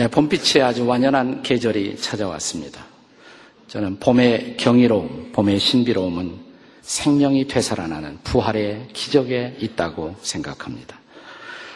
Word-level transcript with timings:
네, 0.00 0.08
봄빛이 0.08 0.62
아주 0.62 0.86
완연한 0.86 1.42
계절이 1.42 1.98
찾아왔습니다. 1.98 2.86
저는 3.68 4.00
봄의 4.00 4.56
경이로움, 4.56 5.30
봄의 5.30 5.58
신비로움은 5.58 6.38
생명이 6.80 7.46
되살아나는 7.46 8.20
부활의 8.24 8.88
기적에 8.94 9.58
있다고 9.60 10.16
생각합니다. 10.22 10.98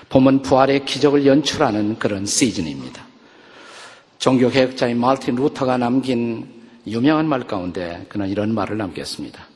봄은 0.09 0.41
부활의 0.41 0.87
기적을 0.87 1.27
연출하는 1.27 1.99
그런 1.99 2.25
시즌입니다. 2.25 3.05
종교 4.19 4.49
개혁자인 4.49 4.99
마르틴 4.99 5.35
루터가 5.35 5.77
남긴 5.77 6.49
유명한 6.87 7.29
말 7.29 7.47
가운데 7.47 8.07
그는 8.09 8.31
이런 8.31 8.55
말을 8.55 8.79
남겼습니다. 8.79 9.47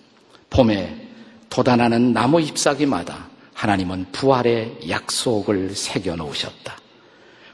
봄에 0.50 1.09
돋아나는 1.48 2.12
나무 2.12 2.39
잎사귀마다 2.39 3.30
하나님은 3.55 4.09
부활의 4.12 4.91
약속을 4.91 5.75
새겨 5.75 6.16
놓으셨다. 6.16 6.88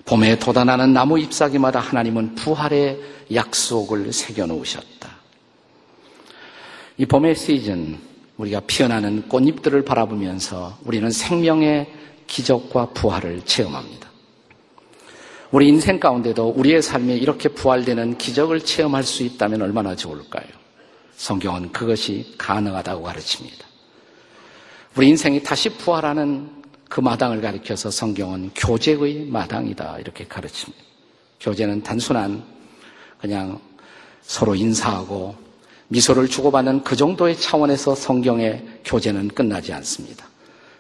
봄에 0.04 0.38
돋아나는 0.38 0.92
나무 0.92 1.18
잎사귀마다 1.18 1.80
하나님은 1.80 2.34
부활의 2.34 3.00
약속을 3.32 4.12
새겨 4.12 4.46
놓으셨다. 4.46 5.10
이 6.98 7.06
봄의 7.06 7.34
시즌, 7.34 7.98
우리가 8.36 8.60
피어나는 8.60 9.28
꽃잎들을 9.28 9.84
바라보면서 9.84 10.78
우리는 10.84 11.10
생명의 11.10 11.90
기적과 12.26 12.90
부활을 12.90 13.42
체험합니다. 13.44 14.10
우리 15.50 15.68
인생 15.68 16.00
가운데도 16.00 16.48
우리의 16.56 16.82
삶에 16.82 17.14
이렇게 17.14 17.48
부활되는 17.48 18.18
기적을 18.18 18.60
체험할 18.60 19.04
수 19.04 19.22
있다면 19.22 19.62
얼마나 19.62 19.94
좋을까요? 19.94 20.46
성경은 21.16 21.70
그것이 21.72 22.34
가능하다고 22.36 23.02
가르칩니다. 23.04 23.64
우리 24.96 25.08
인생이 25.08 25.42
다시 25.42 25.68
부활하는 25.68 26.63
그 26.88 27.00
마당을 27.00 27.40
가리켜서 27.40 27.90
성경은 27.90 28.50
교제의 28.54 29.26
마당이다 29.26 29.98
이렇게 29.98 30.26
가르칩니다. 30.26 30.82
교제는 31.40 31.82
단순한 31.82 32.42
그냥 33.20 33.60
서로 34.22 34.54
인사하고 34.54 35.34
미소를 35.88 36.28
주고받는 36.28 36.84
그 36.84 36.96
정도의 36.96 37.38
차원에서 37.38 37.94
성경의 37.94 38.80
교제는 38.84 39.28
끝나지 39.28 39.72
않습니다. 39.72 40.26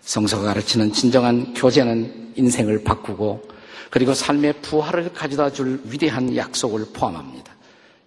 성서가 0.00 0.44
가르치는 0.44 0.92
진정한 0.92 1.54
교제는 1.54 2.32
인생을 2.36 2.84
바꾸고 2.84 3.48
그리고 3.90 4.12
삶의 4.12 4.60
부활을 4.60 5.12
가져다 5.12 5.50
줄 5.50 5.80
위대한 5.84 6.34
약속을 6.36 6.86
포함합니다. 6.92 7.54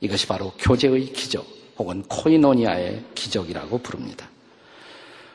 이것이 0.02 0.28
바로 0.28 0.52
교제의 0.59 1.14
기적 1.14 1.45
혹은 1.78 2.03
코이노니아의 2.03 3.03
기적이라고 3.16 3.78
부릅니다. 3.80 4.28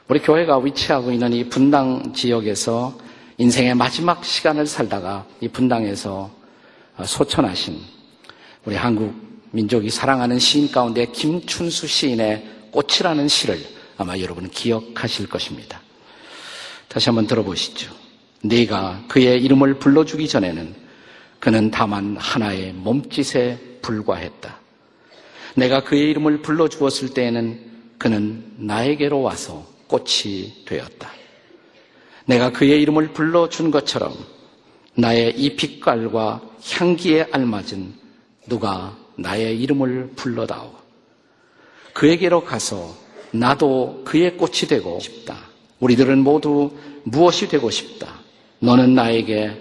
우리 0.09 0.21
교회가 0.21 0.59
위치하고 0.59 1.13
있는 1.13 1.33
이 1.33 1.49
분당 1.49 2.13
지역에서 2.13 2.99
인생의 3.39 3.75
마지막 3.77 4.25
시간을 4.25 4.67
살다가 4.67 5.25
이 5.41 5.49
분당에서 5.49 6.31
소천하신 7.05 7.81
우리 8.65 8.75
한국 8.75 9.15
민족이 9.53 9.91
사랑하는 9.91 10.39
시인 10.39 10.71
가운데 10.71 11.07
김춘수 11.07 11.87
시인의 11.87 12.47
꽃이라는 12.73 13.29
시를 13.29 13.61
아마 13.97 14.19
여러분 14.19 14.51
기억하실 14.51 15.29
것입니다. 15.29 15.81
다시 16.89 17.09
한번 17.09 17.27
들어보시죠. 17.27 17.95
네가 18.43 19.05
그의 19.09 19.41
이름을 19.43 19.79
불러주기 19.79 20.27
전에는 20.27 20.75
그는 21.39 21.71
다만 21.71 22.17
하나의 22.17 22.73
몸짓에 22.73 23.79
불과했다. 23.83 24.59
내가 25.55 25.85
그의 25.85 26.11
이름을 26.11 26.43
불러주었을 26.43 27.15
때에는 27.15 27.61
그는 27.99 28.45
나에게로 28.57 29.23
와서 29.23 29.72
꽃이 29.93 30.65
되었다. 30.65 31.11
내가 32.25 32.51
그의 32.51 32.81
이름을 32.81 33.13
불러준 33.13 33.71
것처럼 33.71 34.15
나의 34.95 35.35
이 35.37 35.55
빛깔과 35.55 36.41
향기에 36.73 37.29
알맞은 37.31 37.95
누가 38.49 38.97
나의 39.17 39.61
이름을 39.61 40.13
불러다오. 40.17 40.75
그에게로 41.93 42.45
가서 42.45 42.97
나도 43.33 44.03
그의 44.07 44.39
꽃이 44.39 44.61
되고 44.69 44.99
싶다. 44.99 45.37
우리들은 45.81 46.19
모두 46.21 46.75
무엇이 47.05 47.49
되고 47.49 47.71
싶다. 47.71 48.21
너는 48.61 48.95
나에게, 48.95 49.61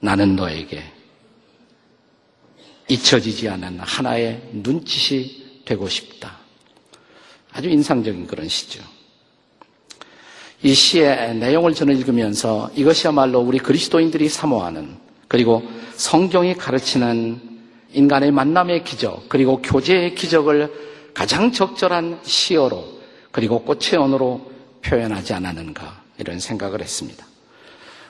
나는 0.00 0.36
너에게 0.36 0.82
잊혀지지 2.88 3.48
않은 3.48 3.80
하나의 3.80 4.42
눈짓이 4.52 5.62
되고 5.64 5.88
싶다. 5.88 6.36
아주 7.52 7.68
인상적인 7.68 8.26
그런 8.26 8.48
시죠. 8.48 8.82
이 10.62 10.74
시의 10.74 11.36
내용을 11.36 11.74
저는 11.74 11.96
읽으면서 11.96 12.70
이것이야말로 12.74 13.40
우리 13.40 13.58
그리스도인들이 13.58 14.28
사모하는 14.28 14.96
그리고 15.28 15.62
성경이 15.94 16.54
가르치는 16.54 17.40
인간의 17.92 18.32
만남의 18.32 18.84
기적 18.84 19.28
그리고 19.28 19.62
교제의 19.62 20.14
기적을 20.14 20.72
가장 21.14 21.52
적절한 21.52 22.20
시어로 22.22 22.84
그리고 23.30 23.62
꽃의 23.62 23.96
언어로 23.98 24.50
표현하지 24.82 25.34
않았는가 25.34 26.02
이런 26.18 26.40
생각을 26.40 26.80
했습니다. 26.80 27.26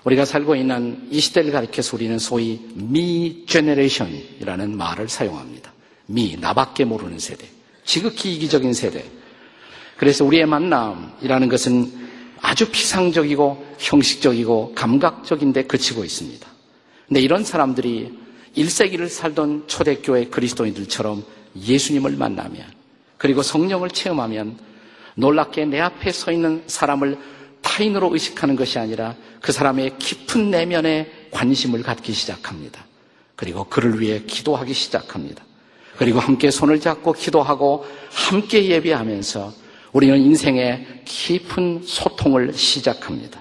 우리가 0.04 0.24
살고 0.24 0.54
있는 0.56 1.06
이 1.10 1.20
시대를 1.20 1.52
가리켜서 1.52 1.96
우리는 1.96 2.18
소위 2.18 2.60
미 2.74 3.44
제네레이션이라는 3.46 4.76
말을 4.76 5.08
사용합니다. 5.08 5.72
미 6.06 6.36
나밖에 6.40 6.84
모르는 6.84 7.18
세대, 7.18 7.46
지극히 7.84 8.34
이기적인 8.34 8.72
세대. 8.72 9.04
그래서 9.98 10.24
우리의 10.24 10.46
만남이라는 10.46 11.48
것은 11.48 12.07
아주 12.40 12.70
피상적이고 12.70 13.74
형식적이고 13.78 14.72
감각적인데 14.74 15.64
그치고 15.64 16.04
있습니다. 16.04 16.46
근데 17.06 17.20
이런 17.20 17.44
사람들이 17.44 18.12
1세기를 18.56 19.08
살던 19.08 19.64
초대교회 19.66 20.26
그리스도인들처럼 20.26 21.24
예수님을 21.56 22.16
만나면 22.16 22.64
그리고 23.16 23.42
성령을 23.42 23.90
체험하면 23.90 24.58
놀랍게 25.14 25.66
내 25.66 25.80
앞에 25.80 26.12
서 26.12 26.30
있는 26.30 26.62
사람을 26.66 27.18
타인으로 27.60 28.12
의식하는 28.12 28.56
것이 28.56 28.78
아니라 28.78 29.16
그 29.40 29.52
사람의 29.52 29.98
깊은 29.98 30.50
내면에 30.50 31.10
관심을 31.30 31.82
갖기 31.82 32.12
시작합니다. 32.12 32.84
그리고 33.34 33.64
그를 33.64 34.00
위해 34.00 34.22
기도하기 34.26 34.72
시작합니다. 34.72 35.44
그리고 35.96 36.20
함께 36.20 36.50
손을 36.50 36.80
잡고 36.80 37.12
기도하고 37.12 37.84
함께 38.10 38.64
예배하면서 38.66 39.52
우리는 39.92 40.18
인생의 40.18 41.02
깊은 41.04 41.82
소통을 41.84 42.52
시작합니다. 42.52 43.40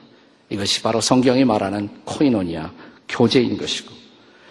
이것이 0.49 0.81
바로 0.81 1.01
성경이 1.01 1.43
말하는 1.45 1.89
코이노니아, 2.05 2.71
교제인 3.09 3.57
것이고, 3.57 3.93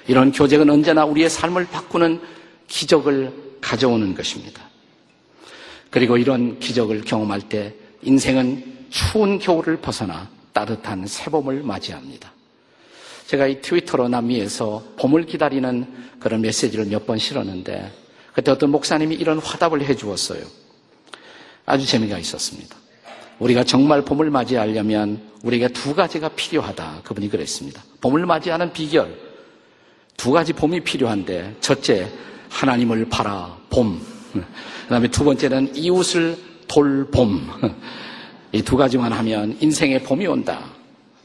이런 0.09 0.31
교제는 0.31 0.69
언제나 0.71 1.05
우리의 1.05 1.31
삶을 1.31 1.67
바꾸는 1.67 2.21
기적을 2.69 3.33
가져오는 3.61 4.15
것입니다. 4.15 4.62
그리고 5.91 6.17
이런 6.17 6.59
기적을 6.59 7.03
경험할 7.03 7.43
때 7.43 7.75
인생은 8.03 8.87
추운 8.91 9.39
겨울을 9.39 9.78
벗어나 9.78 10.28
따뜻한 10.53 11.07
새봄을 11.07 11.63
맞이합니다. 11.63 12.31
제가 13.27 13.47
이 13.47 13.61
트위터로 13.61 14.09
남미에서 14.09 14.84
봄을 14.99 15.27
기다리는 15.27 15.87
그런 16.21 16.41
메시지를 16.43 16.87
몇 16.87 17.07
번 17.07 17.19
실었는데 17.19 17.93
그때 18.33 18.51
어떤 18.53 18.71
목사님이 18.71 19.17
이런 19.17 19.39
화답을 19.39 19.83
해 19.83 19.97
주었어요. 19.97 20.45
아주 21.66 21.84
재미가 21.84 22.19
있었습니다. 22.19 22.77
우리가 23.38 23.65
정말 23.65 24.03
봄을 24.03 24.31
맞이하려면 24.31 25.21
우리에게 25.43 25.69
두 25.69 25.94
가지가 25.94 26.31
필요하다. 26.31 27.00
그분이 27.04 27.28
그랬습니다. 27.28 27.82
봄을 28.00 28.25
맞이하는 28.25 28.72
비결. 28.72 29.15
두 30.16 30.31
가지 30.31 30.54
봄이 30.54 30.81
필요한데, 30.81 31.56
첫째, 31.60 32.09
하나님을 32.49 33.09
바라, 33.10 33.59
봄. 33.68 34.01
그 34.33 34.42
다음에 34.89 35.09
두 35.09 35.24
번째는 35.24 35.77
이웃을 35.77 36.39
돌봄. 36.66 37.47
이 38.53 38.63
두 38.63 38.77
가지만 38.77 39.13
하면 39.13 39.57
인생의 39.60 40.04
봄이 40.04 40.27
온다. 40.27 40.65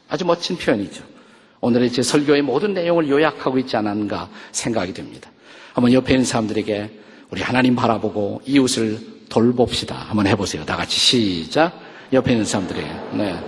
아주 0.10 0.26
멋진 0.26 0.58
표현이죠. 0.58 1.04
오늘의 1.62 1.92
제 1.92 2.02
설교의 2.02 2.42
모든 2.42 2.74
내용을 2.74 3.08
요약하고 3.08 3.58
있지 3.60 3.78
않았는가 3.78 4.28
생각이 4.52 4.92
됩니다. 4.94 5.32
한번 5.74 5.94
옆에 5.94 6.14
있는 6.14 6.26
사람들에게 6.26 6.90
우리 7.30 7.42
하나님 7.42 7.76
바라보고 7.76 8.42
이웃을 8.46 9.00
돌봅시다. 9.32 9.96
한번 9.96 10.28
해보세요. 10.28 10.66
다 10.66 10.76
같이 10.76 11.00
시작. 11.00 11.72
옆에 12.12 12.34
있는 12.34 12.46
사람들에게. 12.46 12.88
네. 13.14 13.40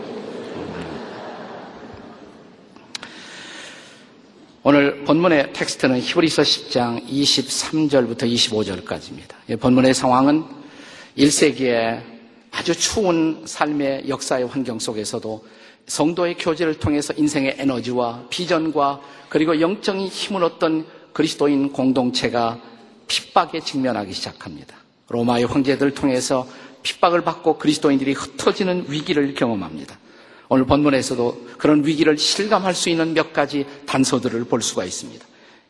오늘 4.63 5.03
본문의 5.03 5.51
텍스트는 5.51 6.00
히브리서 6.00 6.41
10장 6.41 7.06
23절부터 7.06 8.24
25절까지입니다. 8.24 9.59
본문의 9.59 9.94
상황은 9.94 10.45
1세기에 11.18 12.01
아주 12.50 12.74
추운 12.74 13.44
삶의 13.45 14.07
역사의 14.07 14.47
환경 14.47 14.80
속에서도 14.80 15.45
성도의 15.88 16.38
교제를 16.38 16.80
통해서 16.80 17.13
인생의 17.18 17.56
에너지와 17.59 18.27
비전과 18.30 19.01
그리고 19.27 19.59
영적인 19.59 20.07
힘을 20.07 20.45
얻던 20.45 20.85
그리스도인 21.12 21.74
공동체가 21.74 22.57
핍박에 23.07 23.59
직면하기 23.59 24.13
시작합니다. 24.13 24.82
로마의 25.10 25.46
황제들을 25.46 25.94
통해서 25.94 26.48
핍박을 26.84 27.22
받고 27.22 27.58
그리스도인들이 27.58 28.14
흩어지는 28.14 28.86
위기를 28.90 29.34
경험합니다. 29.34 29.98
오늘 30.50 30.66
본문에서도 30.66 31.50
그런 31.58 31.86
위기를 31.86 32.18
실감할 32.18 32.76
수 32.76 32.90
있는 32.90 33.14
몇 33.14 33.34
가지 33.34 33.66
단서들을 33.86 34.44
볼 34.46 34.62
수가 34.62 34.84
있습니다. 34.86 35.26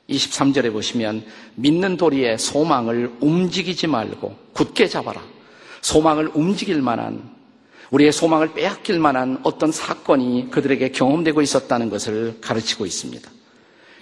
23절에 0.09 0.71
보시면 0.73 1.23
믿는 1.55 1.95
도리의 1.97 2.37
소망을 2.37 3.11
움직이지 3.19 3.87
말고 3.87 4.35
굳게 4.53 4.87
잡아라. 4.87 5.21
소망을 5.81 6.31
움직일 6.33 6.81
만한 6.81 7.31
우리의 7.91 8.11
소망을 8.11 8.53
빼앗길 8.53 8.99
만한 8.99 9.39
어떤 9.43 9.71
사건이 9.71 10.49
그들에게 10.49 10.89
경험되고 10.89 11.41
있었다는 11.41 11.89
것을 11.89 12.39
가르치고 12.41 12.85
있습니다. 12.85 13.29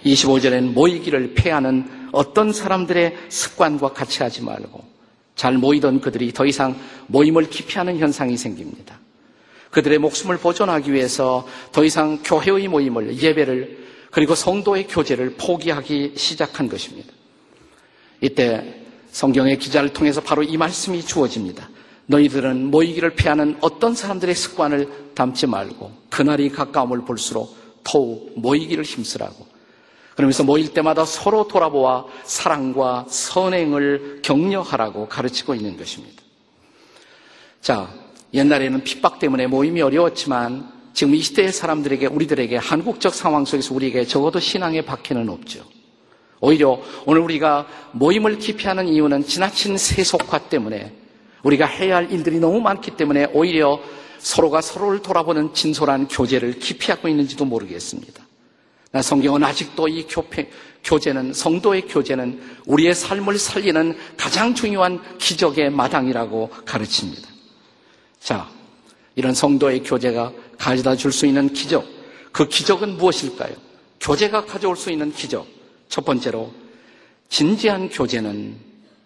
25절에는 0.04 0.72
모이기를 0.72 1.34
패하는 1.34 2.08
어떤 2.12 2.52
사람들의 2.52 3.16
습관과 3.28 3.92
같이 3.92 4.22
하지 4.22 4.42
말고 4.42 4.91
잘 5.34 5.58
모이던 5.58 6.00
그들이 6.00 6.32
더 6.32 6.46
이상 6.46 6.76
모임을 7.06 7.48
기피하는 7.48 7.98
현상이 7.98 8.36
생깁니다. 8.36 8.98
그들의 9.70 9.98
목숨을 9.98 10.38
보존하기 10.38 10.92
위해서 10.92 11.46
더 11.72 11.84
이상 11.84 12.18
교회의 12.22 12.68
모임을 12.68 13.18
예배를 13.18 13.82
그리고 14.10 14.34
성도의 14.34 14.86
교제를 14.88 15.36
포기하기 15.38 16.12
시작한 16.16 16.68
것입니다. 16.68 17.10
이때 18.20 18.82
성경의 19.10 19.58
기자를 19.58 19.92
통해서 19.92 20.20
바로 20.20 20.42
이 20.42 20.56
말씀이 20.56 21.02
주어집니다. 21.02 21.68
너희들은 22.06 22.66
모이기를 22.70 23.14
피하는 23.14 23.56
어떤 23.60 23.94
사람들의 23.94 24.34
습관을 24.34 25.12
담지 25.14 25.46
말고 25.46 25.90
그날이 26.10 26.50
가까움을 26.50 27.04
볼수록 27.06 27.56
더욱 27.82 28.32
모이기를 28.36 28.84
힘쓰라고. 28.84 29.51
그러면서 30.14 30.44
모일 30.44 30.72
때마다 30.72 31.04
서로 31.04 31.48
돌아보아 31.48 32.04
사랑과 32.24 33.06
선행을 33.08 34.20
격려하라고 34.22 35.08
가르치고 35.08 35.54
있는 35.54 35.76
것입니다. 35.76 36.22
자, 37.60 37.88
옛날에는 38.34 38.82
핍박 38.82 39.18
때문에 39.18 39.46
모임이 39.46 39.80
어려웠지만 39.82 40.70
지금 40.92 41.14
이 41.14 41.20
시대의 41.20 41.52
사람들에게 41.52 42.06
우리들에게 42.06 42.56
한국적 42.56 43.14
상황 43.14 43.44
속에서 43.44 43.74
우리에게 43.74 44.04
적어도 44.04 44.40
신앙의 44.40 44.84
박해는 44.84 45.28
없죠. 45.28 45.64
오히려 46.40 46.80
오늘 47.06 47.22
우리가 47.22 47.66
모임을 47.92 48.38
기피하는 48.38 48.88
이유는 48.88 49.24
지나친 49.24 49.78
세속화 49.78 50.48
때문에 50.48 50.92
우리가 51.44 51.66
해야 51.66 51.96
할 51.96 52.10
일들이 52.10 52.38
너무 52.38 52.60
많기 52.60 52.90
때문에 52.92 53.28
오히려 53.32 53.80
서로가 54.18 54.60
서로를 54.60 55.02
돌아보는 55.02 55.54
진솔한 55.54 56.08
교제를 56.08 56.58
기피하고 56.58 57.08
있는지도 57.08 57.44
모르겠습니다. 57.44 58.24
성경은 59.00 59.42
아직도 59.42 59.88
이 59.88 60.06
교패, 60.06 60.50
교제는, 60.84 61.32
성도의 61.32 61.82
교제는 61.82 62.42
우리의 62.66 62.94
삶을 62.94 63.38
살리는 63.38 63.96
가장 64.16 64.54
중요한 64.54 65.00
기적의 65.18 65.70
마당이라고 65.70 66.50
가르칩니다. 66.66 67.28
자, 68.20 68.48
이런 69.14 69.32
성도의 69.34 69.82
교제가 69.82 70.32
가져다 70.58 70.96
줄 70.96 71.12
수 71.12 71.26
있는 71.26 71.52
기적. 71.52 71.86
그 72.32 72.48
기적은 72.48 72.96
무엇일까요? 72.96 73.54
교제가 74.00 74.44
가져올 74.44 74.76
수 74.76 74.90
있는 74.90 75.12
기적. 75.12 75.46
첫 75.88 76.04
번째로, 76.04 76.52
진지한 77.28 77.88
교제는 77.88 78.56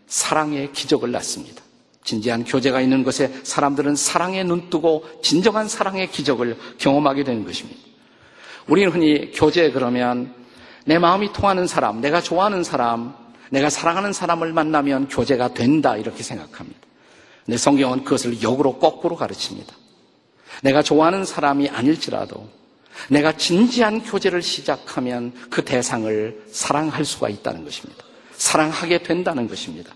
사랑의 0.09 0.73
기적을 0.73 1.13
낳습니다. 1.13 1.63
진지한 2.05 2.45
교제가 2.45 2.81
있는 2.81 3.03
곳에 3.05 3.33
사람들은 3.43 3.97
사랑에 3.97 4.43
눈뜨고 4.45 5.21
진정한 5.23 5.69
사랑의 5.69 6.11
기적을 6.11 6.57
경험하게 6.79 7.25
되는 7.25 7.45
것입니다. 7.45 7.81
우리는 8.69 8.91
흔히 8.91 9.31
교제 9.33 9.71
그러면 9.71 10.35
내 10.85 10.99
마음이 10.99 11.33
통하는 11.33 11.67
사람, 11.67 12.01
내가 12.01 12.21
좋아하는 12.21 12.65
사람, 12.65 13.15
내가 13.51 13.71
사랑하는 13.71 14.13
사람을 14.13 14.53
만나면 14.53 15.09
교제가 15.09 15.55
된다 15.55 15.97
이렇게 15.97 16.23
생각합니다. 16.23 16.81
근데 17.45 17.57
성경은 17.59 18.05
그것을 18.05 18.43
역으로 18.43 18.79
거꾸로 18.79 19.17
가르칩니다. 19.17 19.73
내가 20.63 20.83
좋아하는 20.83 21.25
사람이 21.25 21.69
아닐지라도 21.69 22.49
내가 23.09 23.37
진지한 23.37 24.03
교제를 24.03 24.43
시작하면 24.43 25.33
그 25.51 25.65
대상을 25.65 26.47
사랑할 26.51 27.05
수가 27.05 27.29
있다는 27.29 27.65
것입니다. 27.65 28.05
사랑하게 28.33 29.03
된다는 29.03 29.49
것입니다. 29.49 29.95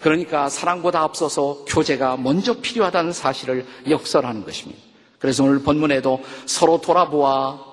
그러니까 0.00 0.48
사랑보다 0.48 1.02
앞서서 1.02 1.64
교제가 1.66 2.16
먼저 2.16 2.60
필요하다는 2.60 3.12
사실을 3.12 3.66
역설하는 3.88 4.44
것입니다. 4.44 4.80
그래서 5.18 5.42
오늘 5.42 5.60
본문에도 5.60 6.22
서로 6.46 6.80
돌아보아 6.80 7.67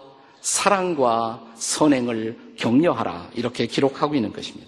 사랑과 0.45 1.43
선행을 1.55 2.53
격려하라 2.55 3.29
이렇게 3.33 3.65
기록하고 3.65 4.13
있는 4.13 4.31
것입니다. 4.31 4.67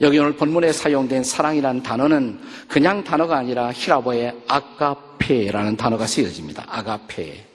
여기 0.00 0.18
오늘 0.18 0.34
본문에 0.34 0.72
사용된 0.72 1.22
사랑이라는 1.22 1.84
단어는 1.84 2.40
그냥 2.66 3.04
단어가 3.04 3.36
아니라 3.36 3.70
히라보의 3.70 4.34
아가페라는 4.48 5.76
단어가 5.76 6.08
쓰여집니다. 6.08 6.64
아가페. 6.66 7.46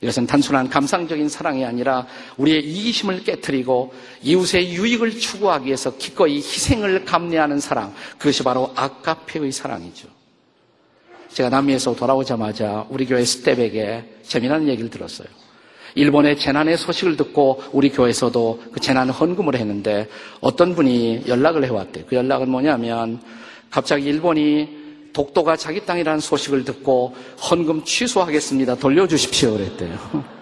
이것은 0.00 0.28
단순한 0.28 0.68
감상적인 0.68 1.28
사랑이 1.28 1.64
아니라 1.64 2.06
우리의 2.36 2.60
이기심을 2.60 3.24
깨뜨리고 3.24 3.92
이웃의 4.22 4.74
유익을 4.74 5.18
추구하기 5.18 5.66
위해서 5.66 5.96
기꺼이 5.96 6.36
희생을 6.36 7.04
감내하는 7.04 7.58
사랑. 7.58 7.92
그것이 8.16 8.44
바로 8.44 8.72
아가페의 8.76 9.50
사랑이죠. 9.50 10.06
제가 11.32 11.48
남미에서 11.48 11.96
돌아오자마자 11.96 12.86
우리 12.90 13.06
교회 13.06 13.24
스텝에게 13.24 14.20
재미난 14.22 14.68
얘기를 14.68 14.88
들었어요. 14.88 15.47
일본의 15.94 16.38
재난의 16.38 16.76
소식을 16.78 17.16
듣고 17.16 17.62
우리 17.72 17.90
교회에서도 17.90 18.62
그 18.72 18.80
재난 18.80 19.10
헌금을 19.10 19.54
했는데 19.54 20.08
어떤 20.40 20.74
분이 20.74 21.24
연락을 21.26 21.64
해왔대요. 21.64 22.04
그 22.08 22.16
연락은 22.16 22.50
뭐냐면 22.50 23.20
갑자기 23.70 24.06
일본이 24.08 24.76
독도가 25.12 25.56
자기 25.56 25.84
땅이라는 25.84 26.20
소식을 26.20 26.64
듣고 26.64 27.16
헌금 27.50 27.84
취소하겠습니다. 27.84 28.76
돌려주십시오. 28.76 29.52
그랬대요. 29.52 30.24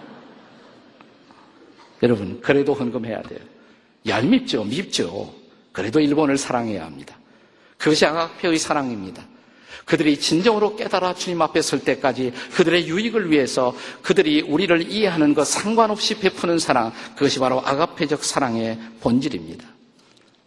여러분, 2.03 2.39
그래도 2.41 2.73
헌금해야 2.73 3.21
돼요. 3.23 3.39
얄밉죠. 4.07 4.63
밉죠. 4.65 5.33
그래도 5.71 5.99
일본을 5.99 6.37
사랑해야 6.37 6.85
합니다. 6.85 7.17
그것이 7.77 8.05
아가페의 8.05 8.57
사랑입니다. 8.57 9.23
그들이 9.87 10.19
진정으로 10.19 10.75
깨달아 10.75 11.15
주님 11.15 11.41
앞에 11.41 11.61
설 11.61 11.79
때까지 11.79 12.33
그들의 12.53 12.87
유익을 12.89 13.31
위해서 13.31 13.73
그들이 14.01 14.41
우리를 14.41 14.91
이해하는 14.91 15.33
것 15.33 15.47
상관없이 15.47 16.19
베푸는 16.19 16.59
사랑, 16.59 16.91
그것이 17.15 17.39
바로 17.39 17.61
아가페적 17.65 18.23
사랑의 18.23 18.77
본질입니다. 18.99 19.65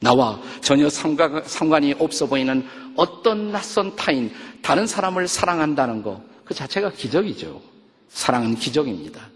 나와 0.01 0.41
전혀 0.61 0.89
상관 0.91 1.85
이 1.85 1.95
없어 1.99 2.27
보이는 2.27 2.67
어떤 2.97 3.51
낯선 3.51 3.97
타인, 3.97 4.31
다른 4.61 4.87
사람을 4.87 5.27
사랑한다는 5.27 6.03
것, 6.03 6.21
그 6.45 6.53
자체가 6.53 6.93
기적이죠. 6.93 7.63
사랑은 8.11 8.57
기적입니다. 8.57 9.27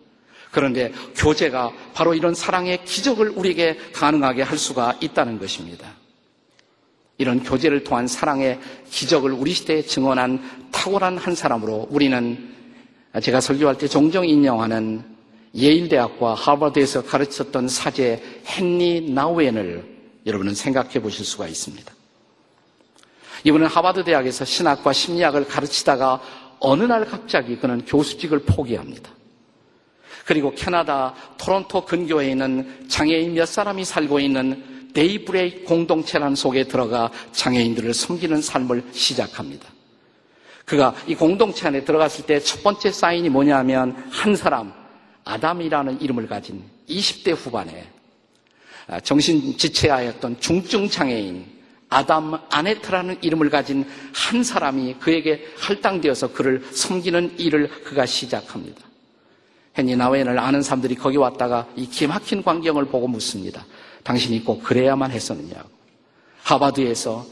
그런데 0.51 0.93
교제가 1.17 1.73
바로 1.95 2.15
이런 2.15 2.35
사랑의 2.35 2.85
기적을 2.85 3.31
우리에게 3.31 3.79
가능하게 3.95 4.43
할 4.43 4.59
수가 4.59 4.99
있다는 5.01 5.39
것입니다. 5.39 6.04
이런 7.17 7.43
교제를 7.43 7.85
통한 7.85 8.07
사랑의 8.07 8.59
기적을 8.91 9.33
우리 9.33 9.53
시대에 9.53 9.83
증언한 9.83 10.71
탁월한 10.73 11.17
한 11.17 11.35
사람으로 11.35 11.89
우리는 11.91 12.53
제가 13.23 13.41
설교할 13.41 13.79
때 13.79 13.87
종종 13.87 14.27
인용하는 14.27 15.05
예일대학과 15.55 16.35
하버드에서 16.35 17.05
가르쳤던 17.05 17.69
사제 17.69 18.21
헨리 18.45 19.13
나우엔을 19.13 19.95
여러분은 20.27 20.55
생각해 20.55 21.01
보실 21.01 21.25
수가 21.25 21.47
있습니다. 21.47 21.93
이분은 23.45 23.67
하버드 23.67 24.05
대학에서 24.05 24.45
신학과 24.45 24.93
심리학을 24.93 25.47
가르치다가 25.47 26.21
어느 26.59 26.83
날 26.85 27.05
갑자기 27.05 27.57
그는 27.57 27.85
교수직을 27.85 28.41
포기합니다. 28.41 29.11
그리고 30.25 30.53
캐나다 30.55 31.15
토론토 31.37 31.85
근교에 31.85 32.31
있는 32.31 32.89
장애인 32.89 33.35
몇 33.35 33.47
사람이 33.47 33.85
살고 33.85 34.19
있는 34.19 34.74
데이브레이크 34.95 35.65
공동체란 35.65 36.35
속에 36.35 36.65
들어가 36.65 37.11
장애인들을 37.33 37.93
섬기는 37.93 38.41
삶을 38.41 38.85
시작합니다. 38.93 39.69
그가 40.65 40.95
이 41.07 41.15
공동체 41.15 41.69
안에 41.69 41.85
들어갔을 41.85 42.25
때 42.25 42.41
첫 42.41 42.63
번째 42.63 42.91
사인이 42.91 43.29
뭐냐면 43.29 43.93
한 44.11 44.35
사람, 44.35 44.73
아담이라는 45.25 46.01
이름을 46.01 46.27
가진 46.27 46.63
20대 46.89 47.35
후반에 47.37 47.87
정신 49.03 49.57
지체하였던 49.57 50.41
중증 50.41 50.89
장애인 50.89 51.45
아담 51.89 52.39
아네트라는 52.51 53.19
이름을 53.23 53.51
가진 53.51 53.85
한 54.13 54.43
사람이 54.43 54.97
그에게 55.01 55.47
할당되어서 55.59 56.33
그를 56.33 56.65
섬기는 56.73 57.39
일을 57.39 57.69
그가 57.85 58.07
시작합니다. 58.07 58.81
헨리 59.77 59.97
나웨인을 59.97 60.39
아는 60.39 60.63
사람들이 60.63 60.95
거기 60.95 61.17
왔다가 61.17 61.67
이 61.77 61.87
기막힌 61.87 62.43
광경을 62.43 62.87
보고 62.87 63.09
묻습니다. 63.09 63.65
당신이 64.05 64.45
꼭 64.45 64.63
그래야만 64.63 65.11
했었느냐고. 65.11 65.69
하바드에서 66.43 67.27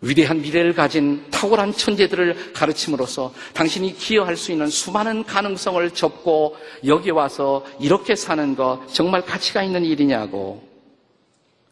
위대한 0.00 0.42
미래를 0.42 0.74
가진 0.74 1.24
탁월한 1.30 1.72
천재들을 1.72 2.52
가르침으로써 2.52 3.32
당신이 3.54 3.96
기여할 3.96 4.36
수 4.36 4.52
있는 4.52 4.68
수많은 4.68 5.24
가능성을 5.24 5.90
접고 5.92 6.56
여기 6.86 7.10
와서 7.10 7.64
이렇게 7.80 8.14
사는 8.14 8.54
거 8.54 8.84
정말 8.92 9.22
가치가 9.22 9.62
있는 9.62 9.84
일이냐고. 9.84 10.62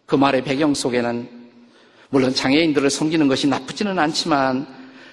그 0.06 0.16
말의 0.16 0.44
배경 0.44 0.75
속에는 0.75 1.28
물론 2.09 2.35
장애인들을 2.35 2.90
섬기는 2.90 3.28
것이 3.28 3.47
나쁘지는 3.47 3.99
않지만 3.99 4.66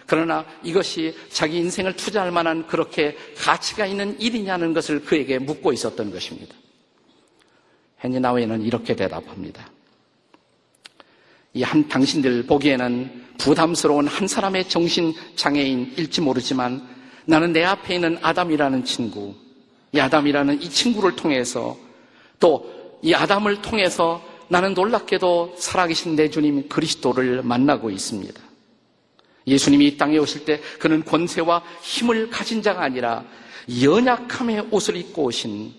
그러나 0.09 0.43
이것이 0.63 1.15
자기 1.29 1.57
인생을 1.57 1.95
투자할 1.95 2.31
만한 2.31 2.65
그렇게 2.67 3.15
가치가 3.37 3.85
있는 3.85 4.19
일이냐는 4.19 4.73
것을 4.73 5.05
그에게 5.05 5.37
묻고 5.37 5.71
있었던 5.71 6.11
것입니다. 6.11 6.55
헤니나웨는 8.03 8.63
이렇게 8.63 8.95
대답합니다. 8.95 9.69
이 11.53 11.63
한 11.63 11.87
당신들 11.87 12.43
보기에는 12.47 13.27
부담스러운 13.37 14.07
한 14.07 14.27
사람의 14.27 14.67
정신 14.69 15.13
장애인일지 15.35 16.21
모르지만 16.21 16.87
나는 17.25 17.53
내 17.53 17.63
앞에 17.63 17.95
있는 17.95 18.17
아담이라는 18.21 18.83
친구, 18.85 19.35
이 19.91 19.99
아담이라는 19.99 20.61
이 20.61 20.69
친구를 20.69 21.15
통해서 21.15 21.77
또 22.39 22.79
이 23.01 23.13
아담을 23.13 23.61
통해서 23.61 24.21
나는 24.49 24.73
놀랍게도 24.73 25.55
살아계신 25.57 26.15
내 26.15 26.29
주님 26.29 26.67
그리스도를 26.67 27.43
만나고 27.43 27.89
있습니다. 27.89 28.48
예수님이 29.49 29.87
이 29.87 29.97
땅에 29.97 30.17
오실 30.17 30.45
때 30.45 30.61
그는 30.79 31.03
권세와 31.03 31.63
힘을 31.81 32.29
가진 32.29 32.61
자가 32.61 32.83
아니라 32.83 33.23
연약함의 33.81 34.67
옷을 34.71 34.95
입고 34.95 35.23
오신 35.23 35.73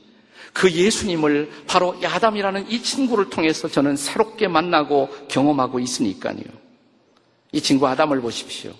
그 0.52 0.70
예수님을 0.70 1.50
바로 1.66 1.96
야담이라는 2.02 2.70
이 2.70 2.82
친구를 2.82 3.30
통해서 3.30 3.68
저는 3.68 3.96
새롭게 3.96 4.48
만나고 4.48 5.08
경험하고 5.28 5.80
있으니까요. 5.80 6.42
이 7.52 7.60
친구 7.60 7.86
아담을 7.86 8.20
보십시오. 8.20 8.72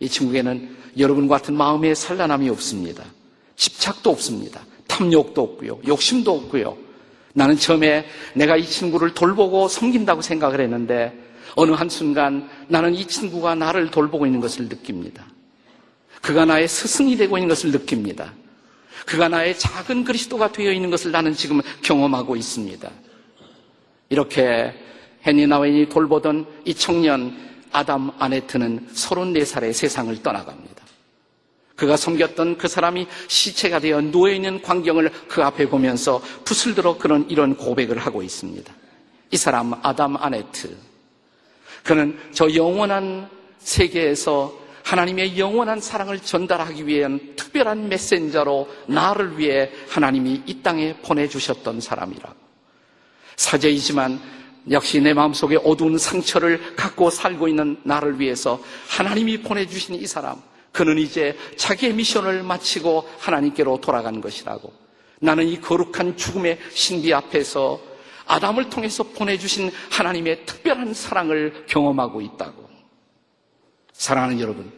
이 0.00 0.08
친구에는 0.08 0.76
여러분 0.98 1.28
같은 1.28 1.56
마음의 1.56 1.94
산란함이 1.94 2.48
없습니다. 2.50 3.04
집착도 3.56 4.10
없습니다. 4.10 4.64
탐욕도 4.86 5.42
없고요. 5.42 5.80
욕심도 5.86 6.34
없고요. 6.34 6.76
나는 7.34 7.56
처음에 7.56 8.06
내가 8.34 8.56
이 8.56 8.64
친구를 8.64 9.14
돌보고 9.14 9.68
섬긴다고 9.68 10.22
생각을 10.22 10.60
했는데 10.60 11.12
어느 11.54 11.72
한순간 11.72 12.48
나는 12.68 12.94
이 12.94 13.06
친구가 13.06 13.54
나를 13.54 13.90
돌보고 13.90 14.26
있는 14.26 14.40
것을 14.40 14.68
느낍니다. 14.68 15.26
그가 16.22 16.44
나의 16.44 16.68
스승이 16.68 17.16
되고 17.16 17.36
있는 17.38 17.48
것을 17.48 17.70
느낍니다. 17.70 18.32
그가 19.06 19.28
나의 19.28 19.58
작은 19.58 20.04
그리스도가 20.04 20.52
되어 20.52 20.72
있는 20.72 20.90
것을 20.90 21.12
나는 21.12 21.32
지금 21.32 21.60
경험하고 21.82 22.36
있습니다. 22.36 22.90
이렇게 24.10 24.74
헤니나웬이 25.26 25.88
돌보던 25.88 26.46
이 26.64 26.74
청년 26.74 27.36
아담 27.70 28.10
아네트는 28.18 28.88
34살의 28.94 29.72
세상을 29.72 30.22
떠나갑니다. 30.22 30.78
그가 31.76 31.96
섬겼던 31.96 32.58
그 32.58 32.66
사람이 32.66 33.06
시체가 33.28 33.78
되어 33.78 34.00
누워있는 34.00 34.62
광경을 34.62 35.10
그 35.28 35.44
앞에 35.44 35.68
보면서 35.68 36.20
붓을 36.44 36.74
들어 36.74 36.98
그런 36.98 37.24
이런 37.30 37.56
고백을 37.56 37.98
하고 37.98 38.22
있습니다. 38.22 38.74
이 39.30 39.36
사람 39.36 39.74
아담 39.82 40.16
아네트. 40.16 40.87
그는 41.84 42.18
저 42.32 42.52
영원한 42.54 43.28
세계에서 43.58 44.58
하나님의 44.84 45.38
영원한 45.38 45.80
사랑을 45.80 46.18
전달하기 46.18 46.86
위한 46.86 47.34
특별한 47.36 47.88
메신저로 47.90 48.68
나를 48.86 49.38
위해 49.38 49.70
하나님이 49.88 50.42
이 50.46 50.62
땅에 50.62 50.96
보내주셨던 51.02 51.80
사람이라고. 51.80 52.34
사제이지만 53.36 54.18
역시 54.70 55.00
내 55.00 55.12
마음속에 55.12 55.58
어두운 55.62 55.98
상처를 55.98 56.74
갖고 56.74 57.10
살고 57.10 57.48
있는 57.48 57.78
나를 57.84 58.18
위해서 58.18 58.62
하나님이 58.88 59.42
보내주신 59.42 59.94
이 59.94 60.06
사람. 60.06 60.40
그는 60.72 60.98
이제 60.98 61.36
자기의 61.56 61.94
미션을 61.94 62.42
마치고 62.42 63.08
하나님께로 63.18 63.80
돌아간 63.80 64.20
것이라고. 64.20 64.72
나는 65.20 65.48
이 65.48 65.60
거룩한 65.60 66.16
죽음의 66.16 66.58
신비 66.72 67.12
앞에서 67.12 67.80
아담을 68.28 68.70
통해서 68.70 69.02
보내주신 69.02 69.70
하나님의 69.90 70.46
특별한 70.46 70.94
사랑을 70.94 71.64
경험하고 71.66 72.20
있다고. 72.20 72.68
사랑하는 73.92 74.38
여러분, 74.38 74.70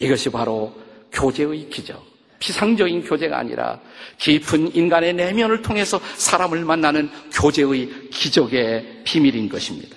이것이 0.00 0.30
바로 0.30 0.74
교제의 1.12 1.68
기적. 1.70 2.04
피상적인 2.40 3.04
교제가 3.04 3.38
아니라 3.38 3.80
깊은 4.18 4.74
인간의 4.74 5.14
내면을 5.14 5.62
통해서 5.62 6.00
사람을 6.16 6.64
만나는 6.64 7.10
교제의 7.32 8.10
기적의 8.10 9.02
비밀인 9.04 9.48
것입니다. 9.48 9.96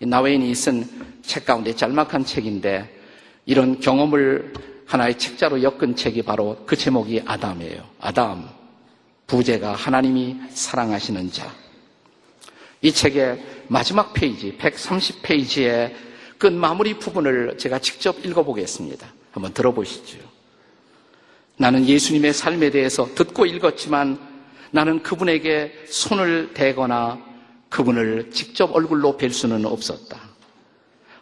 나웨인이 0.00 0.54
쓴 0.54 1.10
책 1.30 1.44
가운데 1.44 1.72
짤막한 1.74 2.24
책인데 2.24 2.88
이런 3.46 3.78
경험을 3.78 4.52
하나의 4.86 5.16
책자로 5.16 5.62
엮은 5.62 5.94
책이 5.94 6.22
바로 6.22 6.56
그 6.66 6.74
제목이 6.74 7.22
아담이에요. 7.24 7.84
아담, 8.00 8.48
부제가 9.28 9.74
하나님이 9.74 10.36
사랑하시는 10.50 11.30
자. 11.30 11.48
이 12.82 12.92
책의 12.92 13.42
마지막 13.68 14.12
페이지, 14.14 14.56
130페이지의 14.56 15.92
끝 16.38 16.52
마무리 16.52 16.94
부분을 16.94 17.58
제가 17.58 17.78
직접 17.78 18.24
읽어보겠습니다. 18.24 19.06
한번 19.32 19.52
들어보시죠. 19.52 20.18
나는 21.58 21.86
예수님의 21.86 22.32
삶에 22.32 22.70
대해서 22.70 23.06
듣고 23.14 23.44
읽었지만 23.44 24.18
나는 24.70 25.02
그분에게 25.02 25.84
손을 25.86 26.54
대거나 26.54 27.18
그분을 27.68 28.30
직접 28.30 28.74
얼굴로 28.74 29.18
뵐 29.18 29.30
수는 29.30 29.66
없었다. 29.66 30.18